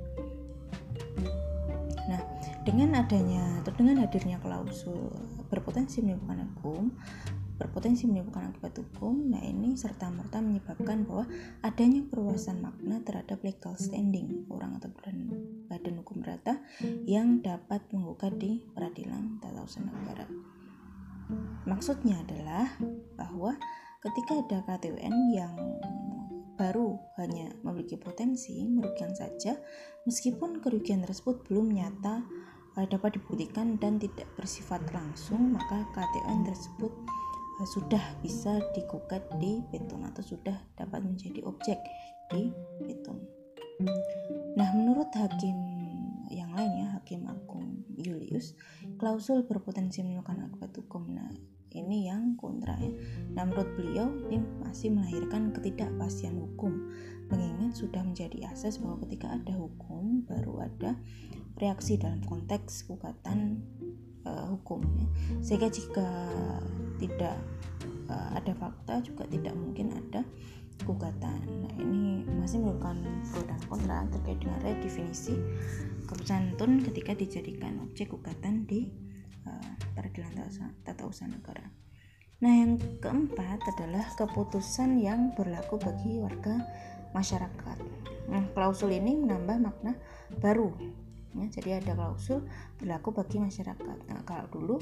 Nah, 2.06 2.22
dengan 2.66 3.02
adanya 3.02 3.62
atau 3.62 3.74
dengan 3.78 4.02
hadirnya 4.06 4.38
klausul 4.42 5.14
berpotensi 5.50 6.02
menimbulkan 6.02 6.50
hukum, 6.58 6.94
berpotensi 7.56 8.08
menimbulkan 8.08 8.52
akibat 8.52 8.76
hukum. 8.76 9.32
Nah, 9.32 9.42
ini 9.44 9.80
serta 9.80 10.12
merta 10.12 10.44
menyebabkan 10.44 11.08
bahwa 11.08 11.26
adanya 11.64 12.04
perluasan 12.08 12.60
makna 12.60 13.00
terhadap 13.08 13.40
legal 13.44 13.74
standing 13.80 14.44
orang 14.52 14.76
atau 14.80 14.92
badan, 14.92 15.18
badan 15.72 15.96
hukum 16.04 16.20
rata 16.22 16.60
yang 17.08 17.40
dapat 17.40 17.84
menggugat 17.96 18.36
di 18.36 18.60
peradilan 18.76 19.40
tata 19.40 19.64
usaha 19.64 19.84
negara. 19.88 20.28
Maksudnya 21.66 22.22
adalah 22.22 22.70
bahwa 23.18 23.58
ketika 24.06 24.38
ada 24.46 24.58
KTUN 24.70 25.16
yang 25.34 25.56
baru 26.56 26.96
hanya 27.20 27.52
memiliki 27.68 28.00
potensi 28.00 28.64
merugikan 28.64 29.12
saja 29.12 29.60
meskipun 30.08 30.64
kerugian 30.64 31.04
tersebut 31.04 31.44
belum 31.52 31.76
nyata 31.76 32.24
eh, 32.80 32.88
dapat 32.88 33.20
dibuktikan 33.20 33.76
dan 33.76 34.00
tidak 34.00 34.30
bersifat 34.40 34.80
langsung 34.96 35.52
maka 35.52 35.84
KTUN 35.92 36.48
tersebut 36.48 36.94
sudah 37.64 38.04
bisa 38.20 38.60
digugat 38.76 39.24
di 39.40 39.64
petun 39.72 40.04
atau 40.04 40.20
sudah 40.20 40.60
dapat 40.76 41.00
menjadi 41.00 41.40
objek 41.48 41.80
di 42.28 42.52
petun. 42.84 43.24
Nah, 44.60 44.70
menurut 44.76 45.08
hakim 45.16 45.56
yang 46.28 46.52
lain 46.52 46.84
ya, 46.84 46.88
Hakim 47.00 47.28
Agung 47.32 47.88
Julius, 47.96 48.56
klausul 49.00 49.48
berpotensi 49.48 50.04
menimbulkan 50.04 50.52
akibat 50.52 50.76
hukum. 50.76 51.16
Nah, 51.16 51.32
ini 51.76 52.08
yang 52.08 52.40
kontra 52.40 52.76
ya. 52.80 52.92
Nah, 53.36 53.44
menurut 53.48 53.70
beliau 53.76 54.08
ini 54.28 54.40
masih 54.64 54.96
melahirkan 54.96 55.52
ketidakpastian 55.52 56.40
hukum. 56.40 56.92
Mengingat 57.28 57.76
sudah 57.76 58.04
menjadi 58.06 58.52
asas 58.52 58.80
bahwa 58.80 59.04
ketika 59.08 59.36
ada 59.36 59.54
hukum 59.56 60.24
baru 60.24 60.72
ada 60.72 60.96
reaksi 61.60 61.96
dalam 62.00 62.24
konteks 62.24 62.88
gugatan 62.88 63.64
uh, 64.26 64.46
hukum 64.52 64.82
ya. 64.98 65.08
sehingga 65.42 65.70
jika 65.72 66.08
tidak 67.00 67.38
uh, 68.10 68.30
ada 68.36 68.52
fakta 68.58 69.02
juga 69.06 69.24
tidak 69.30 69.54
mungkin 69.56 69.96
ada 69.96 70.22
gugatan. 70.84 71.40
Nah 71.64 71.74
ini 71.80 72.28
masih 72.36 72.60
merupakan 72.60 73.00
pro 73.32 73.42
dan 73.48 73.62
kontra 73.72 74.04
terkait 74.12 74.38
dengan 74.44 74.60
redefinisi 74.60 75.36
keputusan 76.04 76.60
tun 76.60 76.84
ketika 76.84 77.16
dijadikan 77.16 77.80
objek 77.80 78.12
gugatan 78.12 78.68
di 78.68 78.92
uh, 79.48 79.72
peradilan 79.96 80.44
tata 80.84 81.04
usaha 81.08 81.32
negara. 81.32 81.64
Nah 82.44 82.52
yang 82.52 82.76
keempat 83.00 83.64
adalah 83.78 84.04
keputusan 84.20 85.00
yang 85.00 85.32
berlaku 85.34 85.80
bagi 85.80 86.20
warga 86.20 86.60
masyarakat. 87.16 87.78
Nah 88.28 88.44
klausul 88.52 88.92
ini 88.92 89.16
menambah 89.16 89.58
makna 89.64 89.96
baru 90.44 90.76
ya, 91.36 91.46
jadi 91.60 91.70
ada 91.84 91.94
klausul 91.94 92.48
berlaku 92.80 93.12
bagi 93.12 93.38
masyarakat. 93.44 93.98
Nah 94.08 94.22
kalau 94.24 94.46
dulu 94.52 94.76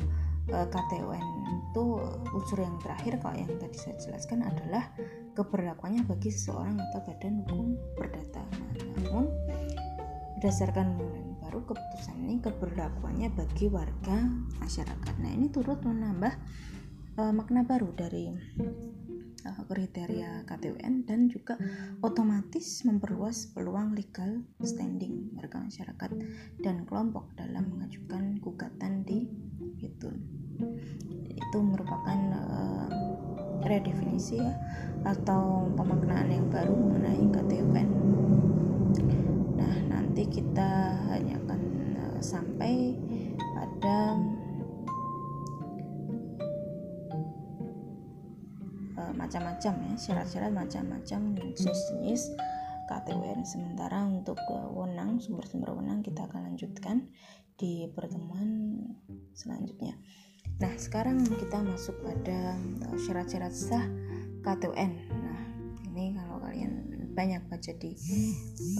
e, 0.50 0.58
KTUN 0.70 1.26
itu 1.72 1.84
unsur 2.34 2.60
yang 2.62 2.78
terakhir 2.82 3.18
kalau 3.20 3.36
yang 3.38 3.50
tadi 3.58 3.78
saya 3.78 3.96
jelaskan 3.98 4.46
adalah 4.46 4.94
keberlakuannya 5.34 6.06
bagi 6.06 6.30
seseorang 6.30 6.78
atau 6.78 7.00
badan 7.06 7.42
hukum 7.46 7.78
perdata. 7.98 8.44
Nah, 8.46 8.70
namun 9.10 9.26
berdasarkan 10.38 11.00
yang 11.00 11.30
baru 11.40 11.64
keputusan 11.64 12.18
ini 12.20 12.36
keberlakuannya 12.44 13.30
bagi 13.32 13.72
warga 13.72 14.28
masyarakat. 14.60 15.14
Nah 15.24 15.32
ini 15.32 15.48
turut 15.50 15.82
menambah 15.82 16.34
e, 17.18 17.22
makna 17.34 17.66
baru 17.66 17.90
dari 17.96 18.30
uh, 19.46 19.64
kriteria 19.68 20.48
KTUN 20.48 21.08
dan 21.08 21.28
juga 21.32 21.60
otomatis 22.04 22.84
memperluas 22.88 23.52
peluang 23.52 23.96
legal 23.96 24.44
standing 24.64 25.32
warga 25.36 25.64
masyarakat 25.64 26.12
dan 26.60 26.88
kelompok 26.88 27.32
dalam 27.36 27.70
mengajukan 27.72 28.40
gugatan 28.40 29.04
di 29.04 29.28
itu. 29.80 30.10
Itu 31.34 31.60
merupakan 31.60 32.20
uh, 32.34 32.88
redefinisi 33.64 34.40
ya 34.40 34.54
atau 35.04 35.72
pemaknaan 35.76 36.32
yang 36.32 36.48
baru 36.52 36.76
mengenai 36.76 37.24
KTUN 37.32 37.88
nah 39.58 39.76
nanti 39.90 40.24
kita 40.28 41.00
hanya 41.12 41.40
akan 41.44 41.62
uh, 41.98 42.20
sampai 42.20 42.96
pada 43.40 44.20
macam-macam 49.16 49.74
ya 49.90 49.94
syarat-syarat 49.96 50.52
macam-macam 50.52 51.38
jenis-jenis 51.56 52.34
KTWN 52.88 53.48
sementara 53.48 54.04
untuk 54.04 54.36
wewenang 54.52 55.18
sumber-sumber 55.24 55.72
wewenang 55.72 56.04
kita 56.04 56.28
akan 56.28 56.52
lanjutkan 56.52 57.08
di 57.56 57.88
pertemuan 57.96 58.76
selanjutnya. 59.32 59.96
Nah 60.60 60.74
sekarang 60.76 61.24
kita 61.24 61.64
masuk 61.64 61.96
pada 62.04 62.60
uh, 62.92 62.98
syarat-syarat 63.00 63.54
sah 63.56 63.86
KTWN 64.44 64.92
nah 65.10 65.42
ini 65.94 66.18
kalau 66.20 66.44
kalian 66.44 66.74
banyak 67.14 67.46
baca 67.48 67.72
di 67.78 67.96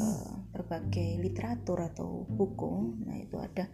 uh, 0.02 0.46
berbagai 0.52 1.22
literatur 1.22 1.80
atau 1.86 2.28
buku 2.28 2.98
nah 3.08 3.16
itu 3.16 3.40
ada 3.40 3.70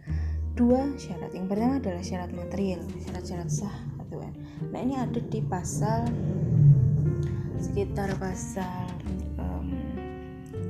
dua 0.54 0.94
syarat. 0.94 1.34
Yang 1.34 1.46
pertama 1.50 1.74
adalah 1.82 2.04
syarat 2.04 2.30
material 2.30 2.80
syarat-syarat 3.02 3.50
sah 3.50 3.76
KTWN 3.98 4.34
nah 4.70 4.78
ini 4.78 4.94
ada 4.94 5.18
di 5.18 5.40
pasal 5.42 6.06
sekitar 7.60 8.16
pasal 8.16 8.88
um, 9.36 9.68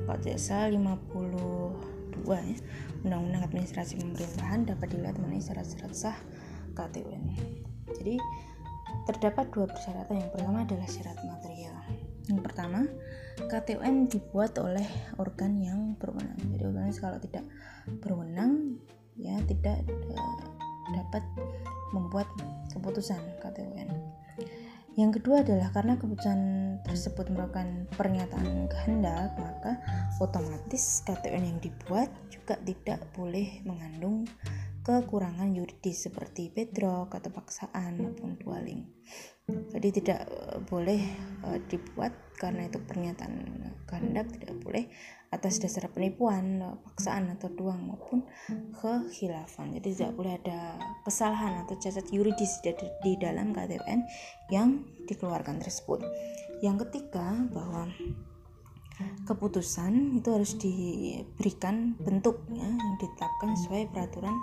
kalau 0.05 0.19
tidak 0.19 0.39
salah 0.43 0.67
52 0.67 2.27
ya. 2.27 2.57
Undang-Undang 3.01 3.43
Administrasi 3.49 3.97
Pemerintahan 3.97 4.69
dapat 4.69 4.93
dilihat 4.93 5.17
mengenai 5.17 5.41
syarat-syarat 5.41 5.95
sah 5.95 6.17
KTUN 6.77 7.33
jadi 7.97 8.15
terdapat 9.07 9.49
dua 9.53 9.65
persyaratan. 9.69 10.21
Yang 10.21 10.31
pertama 10.33 10.57
adalah 10.63 10.87
syarat 10.87 11.17
material. 11.21 11.75
Yang 12.29 12.39
pertama 12.45 12.79
KTUN 13.49 13.95
dibuat 14.07 14.53
oleh 14.61 14.85
organ 15.17 15.57
yang 15.57 15.79
berwenang. 15.97 16.37
Jadi 16.37 16.63
otomatis 16.65 17.01
kalau 17.01 17.17
tidak 17.17 17.45
berwenang 18.01 18.77
ya 19.19 19.35
tidak 19.49 19.83
uh, 19.89 20.41
dapat 20.91 21.23
membuat 21.91 22.27
keputusan 22.71 23.19
KTUN 23.43 23.89
yang 25.01 25.09
kedua 25.09 25.41
adalah 25.41 25.73
karena 25.73 25.97
keputusan 25.97 26.39
tersebut 26.85 27.33
merupakan 27.33 27.65
pernyataan 27.97 28.69
kehendak, 28.69 29.33
maka 29.33 29.81
otomatis 30.21 31.01
KTN 31.01 31.41
yang 31.49 31.57
dibuat 31.57 32.13
juga 32.29 32.53
tidak 32.61 33.01
boleh 33.17 33.65
mengandung 33.65 34.29
kekurangan 34.85 35.57
yuridis 35.57 36.05
seperti 36.05 36.53
bedrock 36.53 37.17
atau 37.17 37.33
paksaan 37.33 37.97
maupun 37.97 38.37
dwelling. 38.37 38.85
Jadi 39.81 39.97
tidak 39.97 40.29
eh, 40.29 40.61
boleh 40.61 41.01
uh, 41.41 41.57
dibuat 41.65 42.13
karena 42.37 42.69
itu 42.69 42.77
pernyataan 42.77 43.33
kehendak 43.89 44.29
tidak 44.37 44.61
boleh 44.61 44.85
atas 45.33 45.57
dasar 45.57 45.89
penipuan, 45.89 46.61
uh, 46.61 46.77
paksaan 46.85 47.33
atau 47.33 47.49
duang 47.49 47.89
maupun 47.89 48.21
kehilafan. 48.77 49.73
Jadi 49.81 49.89
tidak 49.97 50.13
boleh 50.13 50.37
ada 50.37 50.77
kesalahan 51.01 51.65
atau 51.65 51.73
cacat 51.81 52.05
yuridis 52.13 52.61
di, 52.61 52.77
di 53.01 53.17
dalam 53.17 53.57
KTPN 53.57 54.05
yang 54.53 54.85
dikeluarkan 55.09 55.57
tersebut. 55.57 56.05
Yang 56.61 56.85
ketiga 56.85 57.41
bahwa 57.49 57.89
keputusan 59.25 60.13
itu 60.13 60.29
harus 60.29 60.53
diberikan 60.61 61.97
bentuknya 61.97 62.69
yang 62.69 62.93
ditetapkan 63.01 63.57
sesuai 63.57 63.89
peraturan 63.89 64.37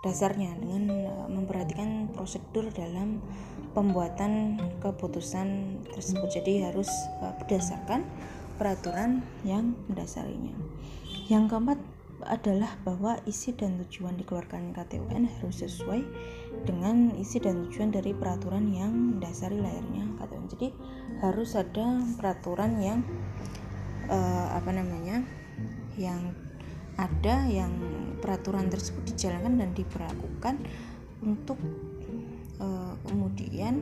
dasarnya 0.00 0.56
dengan 0.56 0.84
uh, 1.06 1.28
memperhatikan 1.28 2.08
prosedur 2.12 2.68
dalam 2.72 3.20
pembuatan 3.76 4.58
keputusan 4.80 5.80
tersebut 5.92 6.40
jadi 6.40 6.72
harus 6.72 6.88
uh, 7.20 7.36
berdasarkan 7.38 8.04
peraturan 8.56 9.24
yang 9.44 9.76
mendasarinya 9.88 10.56
yang 11.30 11.46
keempat 11.46 11.78
adalah 12.26 12.76
bahwa 12.84 13.16
isi 13.24 13.56
dan 13.56 13.80
tujuan 13.86 14.16
dikeluarkan 14.20 14.76
KTUN 14.76 15.24
harus 15.24 15.64
sesuai 15.64 16.04
dengan 16.68 17.16
isi 17.16 17.40
dan 17.40 17.64
tujuan 17.68 17.94
dari 17.94 18.12
peraturan 18.12 18.68
yang 18.68 18.92
mendasari 19.16 19.56
layarnya 19.56 20.04
KTUN. 20.20 20.44
Jadi 20.52 20.68
harus 21.24 21.56
ada 21.56 22.02
peraturan 22.20 22.76
yang 22.82 23.00
uh, 24.10 24.52
apa 24.52 24.70
namanya 24.74 25.24
yang 25.96 26.34
ada 27.00 27.48
yang 27.48 27.72
peraturan 28.20 28.68
tersebut 28.68 29.16
dijalankan 29.16 29.56
dan 29.56 29.70
diberlakukan 29.72 30.60
untuk 31.24 31.56
uh, 32.60 32.92
kemudian 33.08 33.80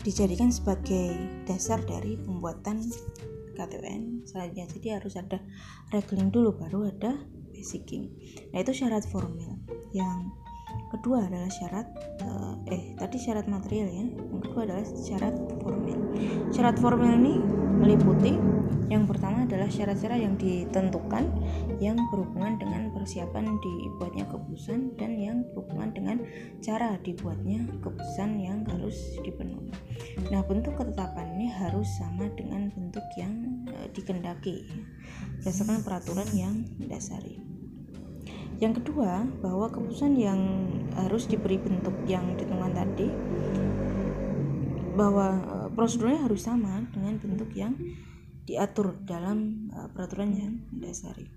dijadikan 0.00 0.48
sebagai 0.54 1.12
dasar 1.44 1.82
dari 1.82 2.16
pembuatan 2.16 2.80
KTN 3.58 4.24
saja 4.24 4.64
jadi 4.78 5.02
harus 5.02 5.18
ada 5.18 5.42
regling 5.92 6.30
dulu 6.30 6.56
baru 6.56 6.88
ada 6.94 7.18
basicing 7.52 8.08
nah 8.54 8.62
itu 8.62 8.72
syarat 8.72 9.04
formal 9.04 9.60
yang 9.90 10.30
kedua 10.90 11.26
adalah 11.26 11.50
syarat 11.50 11.86
uh, 12.26 12.54
eh 12.70 12.98
tadi 12.98 13.16
syarat 13.18 13.46
material 13.46 13.88
ya. 13.90 14.04
Yang 14.10 14.42
kedua 14.50 14.60
adalah 14.66 14.86
syarat 14.86 15.34
formal 15.62 15.98
syarat 16.50 16.76
formal 16.82 17.10
ini 17.14 17.34
meliputi 17.80 18.36
yang 18.90 19.06
pertama 19.06 19.46
adalah 19.46 19.70
syarat-syarat 19.70 20.18
yang 20.18 20.34
ditentukan 20.34 21.30
yang 21.78 21.94
berhubungan 22.10 22.58
dengan 22.58 22.90
persiapan 22.90 23.54
dibuatnya 23.62 24.26
keputusan 24.26 24.98
dan 24.98 25.14
yang 25.14 25.46
berhubungan 25.54 25.94
dengan 25.94 26.16
cara 26.58 26.98
dibuatnya 26.98 27.70
keputusan 27.80 28.42
yang 28.42 28.66
harus 28.66 28.98
dipenuhi. 29.22 29.70
Nah, 30.34 30.42
bentuk 30.42 30.74
ketetapan 30.74 31.38
ini 31.38 31.46
harus 31.54 31.86
sama 32.02 32.26
dengan 32.34 32.66
bentuk 32.74 33.06
yang 33.14 33.62
e, 33.70 33.94
dikendaki 33.94 34.66
berdasarkan 35.38 35.86
peraturan 35.86 36.28
yang 36.34 36.66
mendasari. 36.82 37.38
Yang 38.58 38.82
kedua, 38.82 39.24
bahwa 39.40 39.70
keputusan 39.70 40.18
yang 40.18 40.68
harus 40.98 41.30
diberi 41.30 41.56
bentuk 41.56 41.94
yang 42.10 42.36
ditentukan 42.36 42.74
tadi 42.74 43.08
bahwa 45.00 45.40
e, 45.40 45.54
prosedurnya 45.72 46.28
harus 46.28 46.44
sama 46.44 46.84
dengan 46.92 47.16
bentuk 47.16 47.48
yang 47.56 47.72
diatur 48.50 48.98
dalam 49.06 49.70
uh, 49.70 49.86
peraturan 49.94 50.34
yang 50.34 50.58
mendasari. 50.74 51.30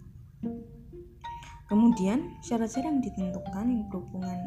Kemudian 1.69 2.41
syarat-syarat 2.41 2.89
yang 2.89 3.01
ditentukan 3.05 3.65
yang 3.69 3.85
berhubungan 3.93 4.41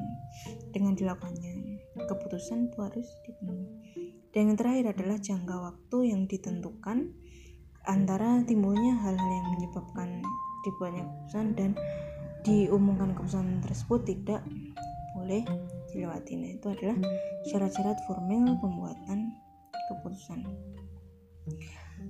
dengan 0.75 0.99
dilakukannya 0.99 1.79
keputusan 2.11 2.71
itu 2.71 2.79
harus 2.83 3.07
dipenuhi. 3.23 3.67
Dan 4.35 4.53
yang 4.53 4.59
terakhir 4.59 4.85
adalah 4.99 5.17
jangka 5.23 5.57
waktu 5.57 5.99
yang 6.13 6.23
ditentukan 6.27 6.99
antara 7.87 8.43
timbulnya 8.43 8.99
hal-hal 9.01 9.31
yang 9.31 9.49
menyebabkan 9.57 10.21
dibuatnya 10.67 11.07
keputusan 11.07 11.47
dan 11.55 11.71
diumumkan 12.43 13.15
keputusan 13.15 13.63
tersebut 13.63 14.01
tidak 14.11 14.43
boleh 15.17 15.43
dilewati. 15.89 16.61
Itu 16.61 16.69
adalah 16.77 17.01
syarat-syarat 17.49 17.99
formal 18.05 18.61
pembuatan 18.61 19.33
keputusan. 19.89 20.45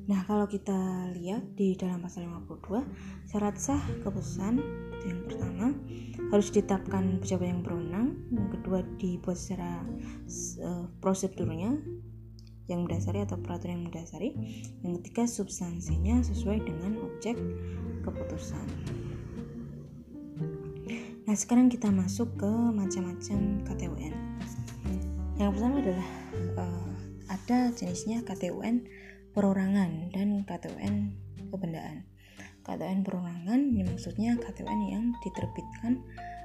Nah, 0.06 0.22
kalau 0.26 0.46
kita 0.50 1.10
lihat 1.14 1.54
di 1.54 1.78
dalam 1.78 2.02
pasal 2.02 2.26
52, 2.26 2.82
syarat 3.26 3.56
sah 3.58 3.82
keputusan 4.02 4.58
yang 5.06 5.20
pertama 5.26 5.70
harus 6.34 6.50
ditetapkan 6.50 7.22
pejabat 7.22 7.46
yang 7.46 7.62
berwenang, 7.62 8.08
yang 8.34 8.48
kedua 8.50 8.82
dibuat 8.98 9.38
secara 9.38 9.86
uh, 10.62 10.90
prosedurnya 10.98 11.78
yang 12.66 12.82
mendasari 12.82 13.22
atau 13.22 13.38
peraturan 13.38 13.78
yang 13.78 13.86
mendasari, 13.90 14.34
yang 14.82 14.98
ketiga 14.98 15.30
substansinya 15.30 16.18
sesuai 16.26 16.66
dengan 16.66 16.98
objek 17.06 17.38
keputusan. 18.02 18.66
Nah, 21.26 21.34
sekarang 21.34 21.66
kita 21.66 21.90
masuk 21.90 22.38
ke 22.38 22.46
macam-macam 22.46 23.66
KTUN. 23.66 24.14
Yang 25.42 25.50
pertama 25.58 25.74
adalah 25.82 26.10
uh, 26.54 26.90
ada 27.26 27.74
jenisnya 27.74 28.22
KTUN 28.22 28.86
perorangan 29.34 30.14
dan 30.14 30.46
KTUN 30.46 30.94
kebendaan. 31.50 32.06
KTUN 32.62 33.02
perorangan 33.02 33.58
ini 33.58 33.82
maksudnya 33.82 34.38
KTUN 34.38 34.80
yang 34.86 35.04
diterbitkan 35.26 35.98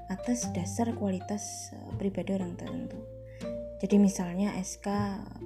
atas 0.09 0.49
dasar 0.51 0.89
kualitas 0.97 1.71
eh, 1.77 1.93
pribadi 2.01 2.33
orang 2.33 2.57
tertentu. 2.57 2.97
Jadi 3.85 4.01
misalnya 4.01 4.57
SK 4.57 4.89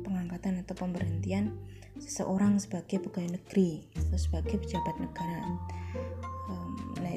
pengangkatan 0.03 0.63
atau 0.63 0.79
pemberhentian 0.79 1.55
seseorang 1.99 2.59
sebagai 2.59 3.03
pegawai 3.03 3.35
negeri 3.35 3.87
atau 3.99 4.15
sebagai 4.19 4.63
pejabat 4.63 4.95
negara. 4.99 5.43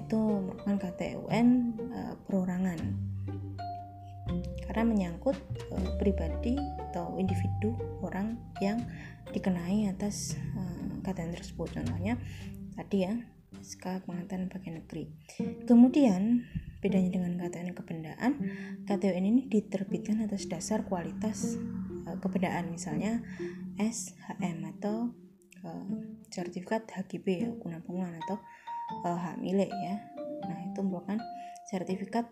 Itu 0.08 0.40
merupakan 0.40 0.88
KTUN 0.88 1.48
eh, 1.92 2.14
perorangan. 2.24 2.80
Karena 4.64 4.84
menyangkut 4.84 5.36
uh, 5.72 5.96
pribadi 5.96 6.52
atau 6.88 7.16
individu 7.16 7.72
orang 8.04 8.36
yang 8.60 8.76
dikenai 9.32 9.88
atas 9.88 10.36
uh, 10.52 11.00
KTN 11.00 11.32
tersebut. 11.32 11.72
Contohnya 11.72 12.20
tadi 12.76 13.08
ya 13.08 13.16
SK 13.64 14.04
pengangkatan 14.04 14.52
bagian 14.52 14.84
negeri. 14.84 15.08
Kemudian 15.64 16.44
bedanya 16.84 17.08
dengan 17.16 17.40
KTN 17.40 17.72
kebendaan 17.72 18.32
KTN 18.84 19.24
ini 19.24 19.40
diterbitkan 19.48 20.20
atas 20.28 20.44
dasar 20.44 20.84
kualitas 20.84 21.56
uh, 22.04 22.20
kebendaan. 22.20 22.68
Misalnya 22.68 23.24
SHM 23.80 24.68
atau 24.76 25.16
sertifikat 26.30 26.86
HGB 26.86 27.26
ya 27.34 27.50
bangunan 27.82 28.14
atau 28.24 28.38
uh, 29.04 29.18
hak 29.18 29.36
milik 29.40 29.70
ya 29.70 29.96
nah 30.44 30.58
itu 30.64 30.80
merupakan 30.80 31.20
sertifikat 31.68 32.24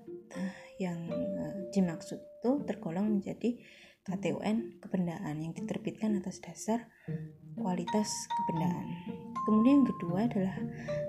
yang 0.77 1.09
uh, 1.11 1.55
dimaksud 1.73 2.21
itu 2.21 2.51
tergolong 2.69 3.19
menjadi 3.19 3.59
KTUN 4.07 4.79
kebendaan 4.79 5.42
yang 5.42 5.51
diterbitkan 5.51 6.23
atas 6.23 6.38
dasar 6.38 6.87
kualitas 7.59 8.07
kebendaan. 8.31 8.87
Kemudian 9.42 9.83
yang 9.83 9.88
kedua 9.90 10.19
adalah 10.31 10.57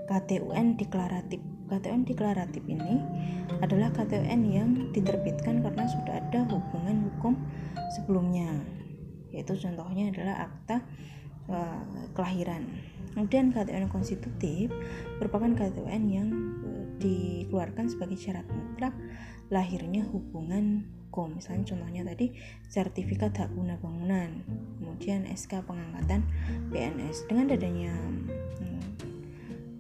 KTUN 0.10 0.82
deklaratif. 0.82 1.38
KTUN 1.70 2.10
deklaratif 2.10 2.66
ini 2.66 2.98
adalah 3.62 3.94
KTUN 3.94 4.42
yang 4.50 4.70
diterbitkan 4.98 5.62
karena 5.62 5.86
sudah 5.86 6.26
ada 6.26 6.42
hubungan 6.50 7.06
hukum 7.14 7.38
sebelumnya. 7.94 8.50
Yaitu 9.30 9.54
contohnya 9.62 10.10
adalah 10.10 10.50
akta 10.50 10.82
uh, 11.52 11.84
kelahiran. 12.14 12.64
Kemudian 13.16 13.50
KTUN 13.50 13.90
konstitutif 13.90 14.70
merupakan 15.18 15.50
KTUN 15.52 16.04
yang 16.08 16.30
uh, 16.64 16.86
dikeluarkan 17.02 17.90
sebagai 17.90 18.20
syarat 18.20 18.46
mutlak 18.48 18.94
lahirnya 19.48 20.04
hubungan 20.12 20.84
hukum 21.08 21.40
misalnya 21.40 21.74
contohnya 21.74 22.04
tadi 22.04 22.36
sertifikat 22.68 23.34
hak 23.42 23.50
guna 23.56 23.80
bangunan 23.80 24.44
kemudian 24.78 25.26
SK 25.26 25.64
pengangkatan 25.64 26.22
PNS 26.70 27.26
dengan 27.32 27.56
adanya 27.56 27.96
hmm, 28.62 28.86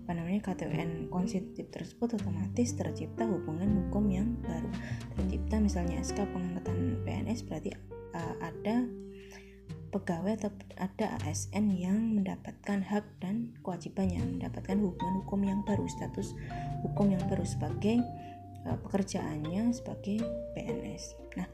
apa 0.07 0.11
namanya 0.17 0.41
KTN 0.49 1.11
konstitutif 1.11 1.67
tersebut 1.67 2.15
otomatis 2.15 2.73
tercipta 2.73 3.27
hubungan 3.27 3.85
hukum 3.85 4.07
yang 4.07 4.39
baru. 4.39 4.71
Tercipta 5.19 5.59
misalnya 5.59 5.99
SK 5.99 6.25
pengangkatan 6.31 7.03
PNS 7.03 7.43
berarti 7.43 7.75
uh, 8.15 8.35
ada 8.39 8.87
pegawai 9.89 10.37
atau 10.37 10.51
ada 10.77 11.17
ASN 11.23 11.71
yang 11.73 12.19
mendapatkan 12.19 12.83
hak 12.83 13.05
dan 13.23 13.55
kewajibannya 13.63 14.19
mendapatkan 14.19 14.77
hubungan 14.77 15.15
hukum 15.23 15.41
yang 15.43 15.59
baru 15.63 15.87
status 15.87 16.35
hukum 16.83 17.11
yang 17.15 17.23
baru 17.31 17.43
sebagai 17.47 18.03
uh, 18.67 18.77
pekerjaannya 18.87 19.71
sebagai 19.71 20.21
PNS. 20.53 21.15
Nah, 21.39 21.47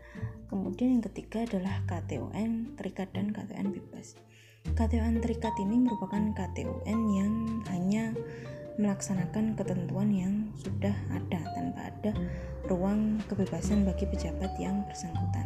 kemudian 0.50 1.00
yang 1.00 1.04
ketiga 1.06 1.46
adalah 1.46 1.84
KTUN 1.86 2.78
terikat 2.80 3.14
dan 3.14 3.30
KTUN 3.32 3.70
bebas. 3.72 4.18
KTUN 4.64 5.20
terikat 5.20 5.54
ini 5.60 5.84
merupakan 5.84 6.24
KTUN 6.34 7.00
yang 7.14 7.34
hanya 7.70 8.16
melaksanakan 8.80 9.54
ketentuan 9.54 10.10
yang 10.10 10.34
sudah 10.58 10.96
ada 11.14 11.40
tanpa 11.54 11.94
ada 11.94 12.12
ruang 12.66 13.22
kebebasan 13.30 13.86
bagi 13.86 14.10
pejabat 14.10 14.50
yang 14.58 14.82
bersangkutan. 14.90 15.46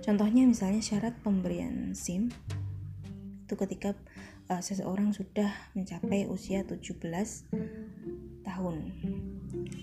Contohnya 0.00 0.48
misalnya 0.48 0.80
syarat 0.80 1.14
pemberian 1.20 1.92
SIM 1.92 2.32
itu 3.44 3.54
ketika 3.58 3.98
uh, 4.48 4.62
seseorang 4.62 5.10
sudah 5.10 5.50
mencapai 5.74 6.26
usia 6.30 6.62
17 6.64 7.02
tahun 8.46 8.76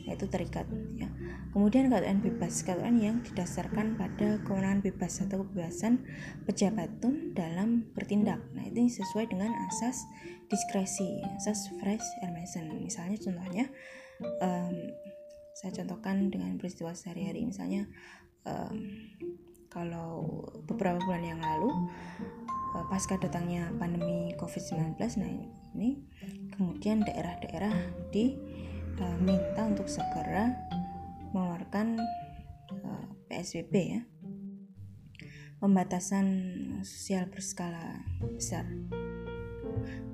yaitu 0.07 0.25
terikat 0.31 0.63
ya. 0.95 1.11
Kemudian 1.51 1.91
KTN 1.91 2.23
bebas, 2.23 2.63
KTN 2.63 2.95
yang 2.99 3.17
didasarkan 3.27 3.99
pada 3.99 4.39
kewenangan 4.47 4.79
bebas 4.79 5.19
atau 5.19 5.43
kebebasan 5.43 6.05
pejabat 6.47 6.87
tun 7.03 7.35
dalam 7.35 7.91
bertindak. 7.91 8.39
Nah, 8.55 8.63
ini 8.63 8.87
sesuai 8.87 9.27
dengan 9.27 9.51
asas 9.67 9.99
diskresi, 10.47 11.19
asas 11.35 11.67
fresh 11.83 12.03
Hermesen. 12.23 12.71
Misalnya 12.79 13.17
contohnya 13.19 13.65
um, 14.39 14.75
saya 15.57 15.71
contohkan 15.83 16.31
dengan 16.31 16.55
peristiwa 16.55 16.93
sehari-hari 16.93 17.43
misalnya 17.43 17.89
um, 18.45 18.77
kalau 19.77 20.41
beberapa 20.65 20.97
bulan 21.05 21.37
yang 21.37 21.41
lalu 21.41 21.69
uh, 22.73 22.85
pasca 22.89 23.13
datangnya 23.21 23.69
pandemi 23.77 24.33
COVID-19 24.41 24.97
nah 25.21 25.29
ini 25.77 26.01
kemudian 26.57 27.05
daerah-daerah 27.05 27.73
di 28.09 28.33
uh, 28.97 29.17
minta 29.21 29.69
untuk 29.69 29.85
segera 29.85 30.57
mengeluarkan 31.37 31.99
eh, 32.71 33.05
PSBB 33.29 33.73
ya. 33.75 34.01
pembatasan 35.57 36.25
sosial 36.85 37.27
berskala 37.29 38.05
besar. 38.37 38.63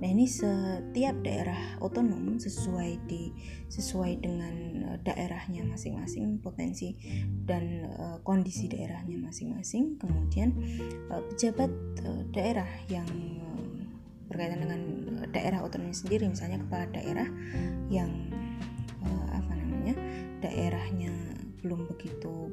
Nah 0.04 0.08
ini 0.12 0.28
setiap 0.28 1.16
daerah 1.24 1.80
otonom 1.80 2.36
sesuai 2.36 3.08
di 3.08 3.32
sesuai 3.72 4.20
dengan 4.20 4.56
eh, 4.94 4.98
daerahnya 5.06 5.64
masing-masing 5.64 6.44
potensi 6.44 6.92
dan 7.48 7.88
uh, 7.96 8.18
kondisi 8.26 8.68
daerahnya 8.68 9.16
masing-masing. 9.20 9.96
Kemudian 9.96 10.52
uh, 11.08 11.24
pejabat 11.32 11.72
uh, 12.04 12.24
daerah 12.36 12.68
yang 12.92 13.08
berkaitan 14.28 14.66
dengan 14.66 14.82
daerah 15.30 15.62
otonom 15.62 15.94
sendiri, 15.94 16.26
misalnya 16.26 16.58
kepala 16.66 16.90
daerah 16.90 17.28
yang 17.88 18.10
uh, 19.06 19.28
apa 19.30 19.54
namanya 19.56 19.94
daerahnya 20.42 21.14
belum 21.64 21.88
begitu 21.88 22.52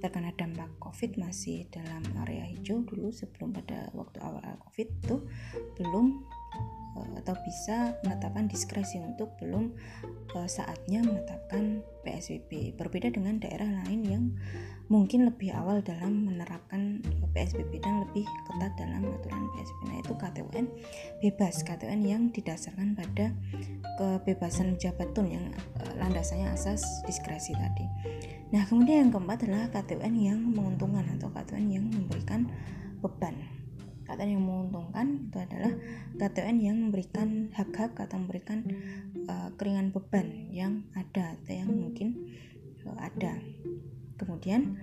terkena 0.00 0.32
dampak 0.32 0.68
COVID 0.80 1.20
masih 1.20 1.68
dalam 1.68 2.00
area 2.24 2.48
hijau 2.48 2.80
dulu 2.88 3.12
sebelum 3.12 3.52
pada 3.52 3.92
waktu 3.92 4.16
awal 4.24 4.42
COVID 4.68 4.88
itu 5.04 5.16
belum 5.76 6.24
atau 7.20 7.36
bisa 7.44 7.94
menetapkan 8.02 8.48
diskresi 8.48 8.98
untuk 9.00 9.36
belum 9.38 9.72
uh, 10.34 10.48
saatnya 10.48 11.04
menetapkan 11.04 11.84
PSBB. 12.02 12.74
Berbeda 12.74 13.12
dengan 13.12 13.36
daerah 13.38 13.68
lain 13.84 14.00
yang 14.02 14.24
mungkin 14.90 15.28
lebih 15.28 15.54
awal 15.54 15.84
dalam 15.84 16.26
menerapkan 16.26 16.98
PSBB 17.30 17.78
dan 17.78 18.02
lebih 18.08 18.26
ketat 18.48 18.72
dalam 18.74 19.06
aturan 19.06 19.46
PSBB. 19.54 19.80
Nah, 19.86 19.96
itu 20.02 20.12
KTUN 20.18 20.66
bebas, 21.22 21.54
KTUN 21.62 22.00
yang 22.02 22.22
didasarkan 22.34 22.98
pada 22.98 23.30
kebebasan 24.00 24.80
tun 25.14 25.26
yang 25.28 25.46
landasannya 26.00 26.50
asas 26.50 26.82
diskresi 27.06 27.54
tadi. 27.54 27.86
Nah, 28.50 28.66
kemudian 28.66 29.06
yang 29.06 29.10
keempat 29.14 29.46
adalah 29.46 29.70
KTUN 29.70 30.14
yang 30.18 30.40
menguntungkan 30.42 31.06
atau 31.14 31.30
KTUN 31.30 31.66
yang 31.70 31.86
memberikan 31.86 32.50
beban 32.98 33.59
KTN 34.10 34.34
yang 34.34 34.42
menguntungkan 34.42 35.06
itu 35.30 35.38
adalah 35.38 35.72
KTN 36.18 36.56
yang 36.58 36.76
memberikan 36.82 37.54
hak-hak 37.54 37.94
atau 37.94 38.18
memberikan 38.18 38.66
uh, 39.30 39.54
keringan 39.54 39.94
beban 39.94 40.50
yang 40.50 40.82
ada 40.98 41.38
atau 41.38 41.52
yang 41.54 41.70
mungkin 41.70 42.34
uh, 42.90 42.98
ada. 42.98 43.38
Kemudian 44.18 44.74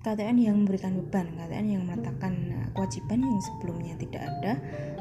KTN 0.00 0.40
yang 0.40 0.56
memberikan 0.64 0.96
beban, 0.96 1.36
KTN 1.36 1.66
yang 1.68 1.82
meletakkan 1.84 2.32
uh, 2.48 2.68
kewajiban 2.72 3.28
yang 3.28 3.40
sebelumnya 3.44 3.94
tidak 4.00 4.22
ada 4.24 4.52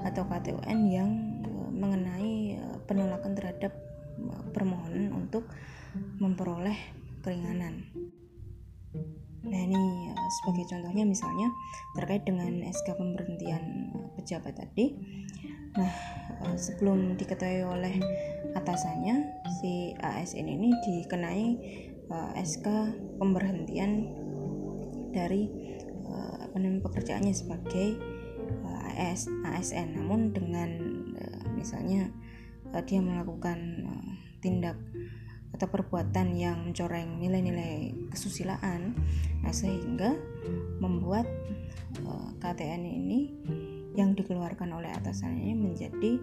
atau 0.03 0.27
KTN 0.27 0.79
yang 0.91 1.09
uh, 1.47 1.71
mengenai 1.71 2.59
uh, 2.59 2.77
penolakan 2.91 3.39
terhadap 3.39 3.71
uh, 4.19 4.43
permohonan 4.51 5.15
untuk 5.15 5.47
memperoleh 6.19 6.75
keringanan. 7.23 7.87
Nah 9.45 9.59
ini 9.59 10.11
uh, 10.11 10.29
sebagai 10.41 10.67
contohnya 10.67 11.07
misalnya 11.07 11.47
terkait 11.95 12.27
dengan 12.27 12.59
SK 12.67 12.99
pemberhentian 12.99 13.93
pejabat 14.19 14.59
tadi. 14.59 14.99
Nah 15.79 15.93
uh, 16.43 16.57
sebelum 16.59 17.15
diketahui 17.15 17.63
oleh 17.63 17.95
atasannya 18.57 19.15
si 19.61 19.95
ASN 19.99 20.47
ini 20.49 20.69
dikenai 20.83 21.47
SK 22.41 22.67
pemberhentian 23.21 24.09
dari 25.13 25.45
pekerjaannya 26.81 27.37
sebagai 27.37 28.01
AS, 28.97 29.29
ASN. 29.45 29.93
Namun 29.93 30.33
dengan 30.33 30.69
misalnya 31.53 32.09
dia 32.89 32.97
melakukan 32.97 33.85
tindak 34.41 34.73
atau 35.59 35.67
perbuatan 35.67 36.39
yang 36.39 36.71
mencoreng 36.71 37.19
nilai-nilai 37.19 37.91
kesusilaan. 38.15 38.95
Nah 39.43 39.51
sehingga 39.51 40.15
membuat 40.79 41.27
uh, 42.07 42.31
eh, 42.31 42.31
KTN 42.39 42.87
ini 42.87 43.19
yang 43.99 44.15
dikeluarkan 44.15 44.71
oleh 44.71 44.87
atasannya 44.95 45.51
menjadi 45.51 46.15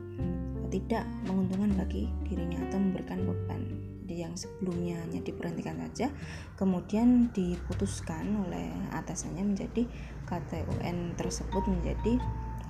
tidak 0.72 1.04
menguntungkan 1.28 1.76
bagi 1.76 2.08
dirinya 2.24 2.64
atau 2.64 2.80
memberikan 2.80 3.28
beban 3.28 3.62
jadi 4.06 4.30
yang 4.30 4.38
sebelumnya 4.38 5.02
hanya 5.02 5.18
diberhentikan 5.18 5.82
saja 5.82 6.14
kemudian 6.54 7.26
diputuskan 7.34 8.46
oleh 8.46 8.70
atasannya 8.94 9.42
menjadi 9.42 9.82
KTUN 10.30 11.18
tersebut 11.18 11.66
menjadi 11.66 12.22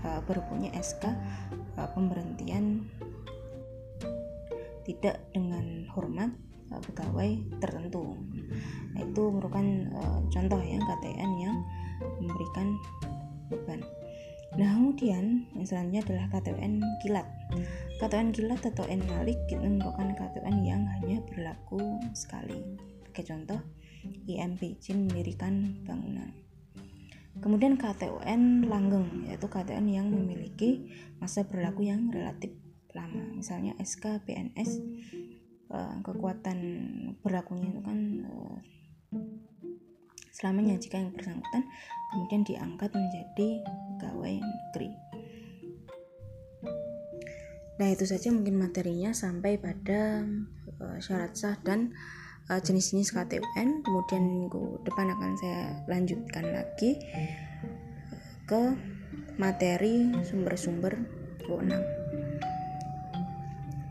uh, 0.05 0.25
SK 0.81 1.05
uh, 1.77 1.89
pemberhentian 1.93 2.89
tidak 4.89 5.21
dengan 5.37 5.85
hormat 5.93 6.33
pegawai 6.71 7.31
tertentu. 7.63 8.19
Nah, 8.95 9.01
itu 9.05 9.23
merupakan 9.31 9.67
uh, 9.95 10.21
contoh 10.29 10.61
ya 10.61 10.79
KTN 10.81 11.31
yang 11.41 11.57
memberikan 12.21 12.77
beban. 13.49 13.81
Nah, 14.57 14.73
kemudian 14.73 15.45
yang 15.53 15.67
selanjutnya 15.69 16.03
adalah 16.07 16.27
KTN 16.33 16.73
kilat. 17.05 17.27
KTN 18.01 18.33
kilat 18.33 18.63
atau 18.65 18.85
N 18.89 19.05
malik 19.05 19.37
itu 19.51 19.61
merupakan 19.61 20.09
KTN 20.17 20.57
yang 20.65 20.83
hanya 20.97 21.21
berlaku 21.29 22.01
sekali. 22.17 22.57
Sebagai 23.05 23.33
contoh, 23.33 23.61
IMP 24.29 24.77
izin 24.81 25.09
mendirikan 25.09 25.85
bangunan. 25.85 26.33
Kemudian 27.37 27.77
KTN 27.77 28.65
langgeng 28.65 29.29
yaitu 29.29 29.45
KTN 29.45 29.87
yang 29.93 30.09
memiliki 30.09 30.89
masa 31.21 31.45
berlaku 31.45 31.85
yang 31.85 32.09
relatif 32.09 32.53
lama 32.97 33.29
misalnya 33.37 33.77
SK 33.77 34.25
PNS 34.25 34.81
uh, 35.71 35.77
eh, 35.77 35.95
kekuatan 36.03 36.59
berlakunya 37.23 37.69
itu 37.73 37.81
kan 37.83 37.99
uh, 38.27 38.57
selamanya. 40.31 40.79
Jika 40.79 41.01
yang 41.01 41.15
bersangkutan 41.15 41.65
kemudian 42.13 42.43
diangkat 42.47 42.91
menjadi 42.93 43.49
pegawai 43.67 44.35
negeri. 44.41 44.91
Nah 47.77 47.89
itu 47.93 48.05
saja 48.09 48.33
mungkin 48.33 48.57
materinya 48.57 49.13
sampai 49.13 49.61
pada 49.61 50.25
uh, 50.81 50.99
syarat 51.01 51.37
sah 51.37 51.57
dan 51.61 51.93
uh, 52.49 52.61
jenis-jenis 52.61 53.13
KTUN 53.13 53.85
kemudian 53.85 54.25
minggu 54.25 54.81
depan 54.87 55.13
akan 55.13 55.33
saya 55.37 55.63
lanjutkan 55.91 56.45
lagi 56.57 56.97
ke 58.47 58.63
materi 59.37 60.15
sumber-sumber 60.25 60.97
wewenang 61.51 61.96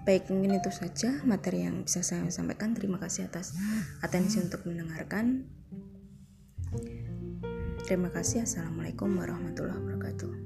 Baik, 0.06 0.30
mungkin 0.30 0.62
itu 0.62 0.70
saja 0.70 1.18
materi 1.26 1.66
yang 1.66 1.82
bisa 1.82 2.06
saya 2.06 2.30
sampaikan. 2.30 2.78
Terima 2.78 3.02
kasih 3.02 3.26
atas 3.26 3.58
atensi 4.06 4.38
untuk 4.38 4.62
mendengarkan. 4.70 5.50
Terima 7.90 8.14
kasih. 8.14 8.46
Assalamualaikum 8.46 9.10
warahmatullahi 9.18 9.82
wabarakatuh. 9.82 10.45